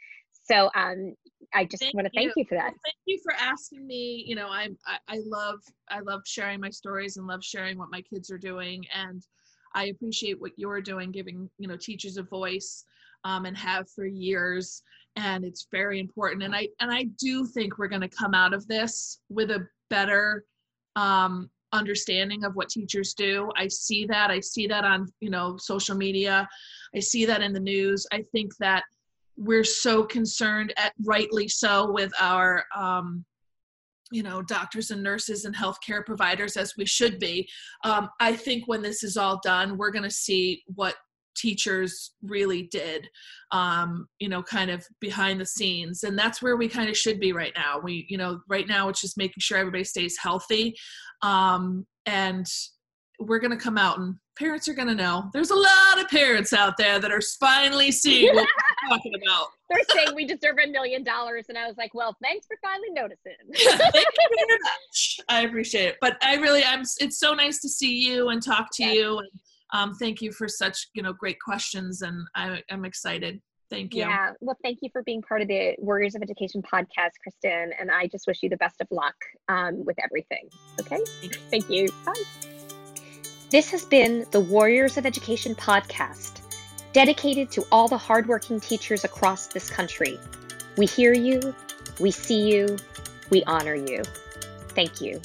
So 0.44 0.70
um, 0.76 1.16
i 1.54 1.66
just 1.66 1.84
want 1.94 2.06
to 2.06 2.12
thank 2.16 2.28
you. 2.36 2.44
you 2.44 2.46
for 2.46 2.56
that. 2.56 2.72
Well, 2.72 2.82
thank 2.86 2.96
you 3.06 3.20
for 3.24 3.34
asking 3.34 3.86
me. 3.86 4.24
You 4.28 4.36
know 4.36 4.48
I, 4.48 4.70
I 4.86 4.98
i 5.08 5.20
love 5.26 5.60
i 5.90 6.00
love 6.00 6.22
sharing 6.26 6.60
my 6.60 6.70
stories 6.70 7.18
and 7.18 7.28
love 7.28 7.44
sharing 7.44 7.78
what 7.78 7.90
my 7.92 8.02
kids 8.02 8.32
are 8.32 8.38
doing. 8.38 8.84
And 8.94 9.22
i 9.74 9.86
appreciate 9.86 10.40
what 10.40 10.52
you're 10.58 10.82
doing 10.82 11.12
giving 11.12 11.50
you 11.58 11.68
know 11.68 11.78
teachers 11.78 12.18
a 12.18 12.24
voice 12.24 12.86
um, 13.24 13.46
and 13.46 13.58
have 13.58 13.90
for 13.90 14.06
years. 14.06 14.84
And 15.18 15.44
it's 15.44 15.68
very 15.72 16.00
important. 16.00 16.44
And 16.44 16.56
i 16.56 16.68
and 16.80 16.92
i 16.92 17.06
do 17.20 17.46
think 17.46 17.78
we're 17.78 17.88
going 17.88 18.02
to 18.02 18.10
come 18.10 18.34
out 18.34 18.54
of 18.54 18.68
this 18.68 19.20
with 19.30 19.52
a 19.52 19.68
better 19.90 20.46
um, 20.96 21.50
understanding 21.74 22.44
of 22.44 22.56
what 22.56 22.70
teachers 22.70 23.14
do. 23.14 23.50
I 23.58 23.68
see 23.68 24.06
that. 24.06 24.30
I 24.30 24.40
see 24.40 24.68
that 24.68 24.84
on 24.84 25.12
you 25.20 25.30
know 25.30 25.58
social 25.58 25.96
media. 25.96 26.48
I 26.96 27.00
see 27.00 27.26
that 27.26 27.42
in 27.42 27.54
the 27.54 27.60
news. 27.60 28.06
I 28.12 28.24
think 28.32 28.56
that 28.58 28.84
we're 29.38 29.64
so 29.64 30.04
concerned 30.04 30.74
at 30.78 30.94
rightly 31.04 31.48
so 31.48 31.92
with 31.92 32.12
our 32.20 32.66
um, 32.76 33.26
you 34.12 34.24
know 34.24 34.42
doctors 34.42 34.92
and 34.92 35.02
nurses 35.02 35.46
and 35.46 35.56
healthcare 35.56 36.06
providers 36.06 36.58
as 36.58 36.74
we 36.78 36.86
should 36.86 37.20
be. 37.20 37.48
Um, 37.84 38.10
i 38.20 38.36
think 38.36 38.68
when 38.68 38.82
this 38.82 39.04
is 39.04 39.16
all 39.18 39.40
done 39.44 39.78
we're 39.78 39.92
going 39.92 40.04
to 40.04 40.12
see 40.12 40.64
what 40.76 40.96
teachers 41.36 42.12
really 42.24 42.64
did 42.72 43.08
um, 43.52 44.08
you 44.20 44.30
know 44.30 44.42
kind 44.42 44.72
of 44.72 44.86
behind 45.00 45.40
the 45.40 45.46
scenes. 45.46 46.04
And 46.04 46.18
that's 46.18 46.42
where 46.42 46.58
we 46.58 46.68
kind 46.68 46.90
of 46.90 46.98
should 46.98 47.20
be 47.20 47.34
right 47.34 47.54
now. 47.56 47.80
We 47.80 48.06
you 48.10 48.18
know 48.18 48.42
right 48.48 48.68
now 48.68 48.90
it's 48.90 49.02
just 49.02 49.18
making 49.18 49.40
sure 49.40 49.58
everybody 49.58 49.84
stays 49.84 50.18
healthy 50.18 50.76
um, 51.22 51.86
and 52.06 52.46
we're 53.20 53.40
going 53.40 53.52
to 53.52 53.64
come 53.64 53.78
out 53.78 54.00
and 54.00 54.16
parents 54.38 54.68
are 54.68 54.74
going 54.74 54.88
to 54.88 54.96
know. 54.96 55.30
There's 55.34 55.52
a 55.52 55.56
lot 55.56 56.00
of 56.00 56.08
parents 56.10 56.54
out 56.54 56.76
there 56.78 57.00
that 57.00 57.12
are 57.12 57.22
finally 57.40 57.92
seeing 57.92 58.34
what 58.34 58.48
we're 58.90 58.98
talking 58.98 59.14
about. 59.24 59.48
They're 59.70 59.84
saying 59.94 60.16
we 60.16 60.26
deserve 60.26 60.58
a 60.64 60.68
million 60.68 61.04
dollars 61.04 61.46
and 61.48 61.58
i 61.58 61.66
was 61.66 61.78
like 61.78 61.94
well 61.94 62.16
thanks 62.22 62.46
for 62.46 62.58
finally 62.62 62.90
noticing. 62.92 63.34
Thank 63.54 63.94
you 63.94 64.30
very 64.48 64.60
much. 64.64 65.20
I 65.30 65.42
appreciate 65.44 65.86
it. 65.86 65.96
But 66.02 66.18
i 66.22 66.36
really 66.36 66.64
i'm 66.64 66.82
it's 67.00 67.20
so 67.20 67.34
nice 67.34 67.60
to 67.62 67.70
see 67.70 68.06
you 68.06 68.30
and 68.30 68.44
talk 68.44 68.68
to 68.74 68.84
yes. 68.84 68.96
you 68.96 69.20
and 69.20 69.30
um, 69.72 69.94
thank 69.96 70.22
you 70.22 70.32
for 70.32 70.48
such 70.48 70.90
you 70.94 71.02
know 71.02 71.14
great 71.14 71.40
questions 71.40 72.02
and 72.02 72.28
I, 72.36 72.62
i'm 72.70 72.86
excited 72.86 73.42
Thank 73.72 73.96
you. 73.96 74.02
Yeah. 74.02 74.34
Well, 74.42 74.58
thank 74.62 74.80
you 74.82 74.90
for 74.92 75.02
being 75.04 75.22
part 75.22 75.42
of 75.42 75.48
the 75.48 75.76
Warriors 75.80 76.14
of 76.14 76.22
Education 76.22 76.62
podcast, 76.62 77.12
Kristen. 77.24 77.72
And 77.80 77.90
I 77.90 78.06
just 78.08 78.28
wish 78.28 78.44
you 78.44 78.50
the 78.50 78.58
best 78.58 78.82
of 78.82 78.88
luck 78.92 79.16
um, 79.48 79.86
with 79.86 79.96
everything. 80.04 80.50
Okay. 80.82 81.00
Thank 81.50 81.70
you. 81.70 81.88
Bye. 82.06 82.14
This 83.50 83.72
has 83.72 83.86
been 83.86 84.26
the 84.32 84.42
Warriors 84.42 84.98
of 84.98 85.06
Education 85.06 85.56
podcast, 85.56 86.42
dedicated 86.92 87.50
to 87.52 87.66
all 87.72 87.88
the 87.88 87.98
hardworking 87.98 88.60
teachers 88.60 89.06
across 89.06 89.48
this 89.48 89.70
country. 89.70 90.20
We 90.78 90.86
hear 90.86 91.14
you, 91.14 91.56
we 92.00 92.12
see 92.12 92.50
you, 92.50 92.78
we 93.30 93.44
honor 93.46 93.76
you. 93.76 94.04
Thank 94.70 95.02
you. 95.02 95.22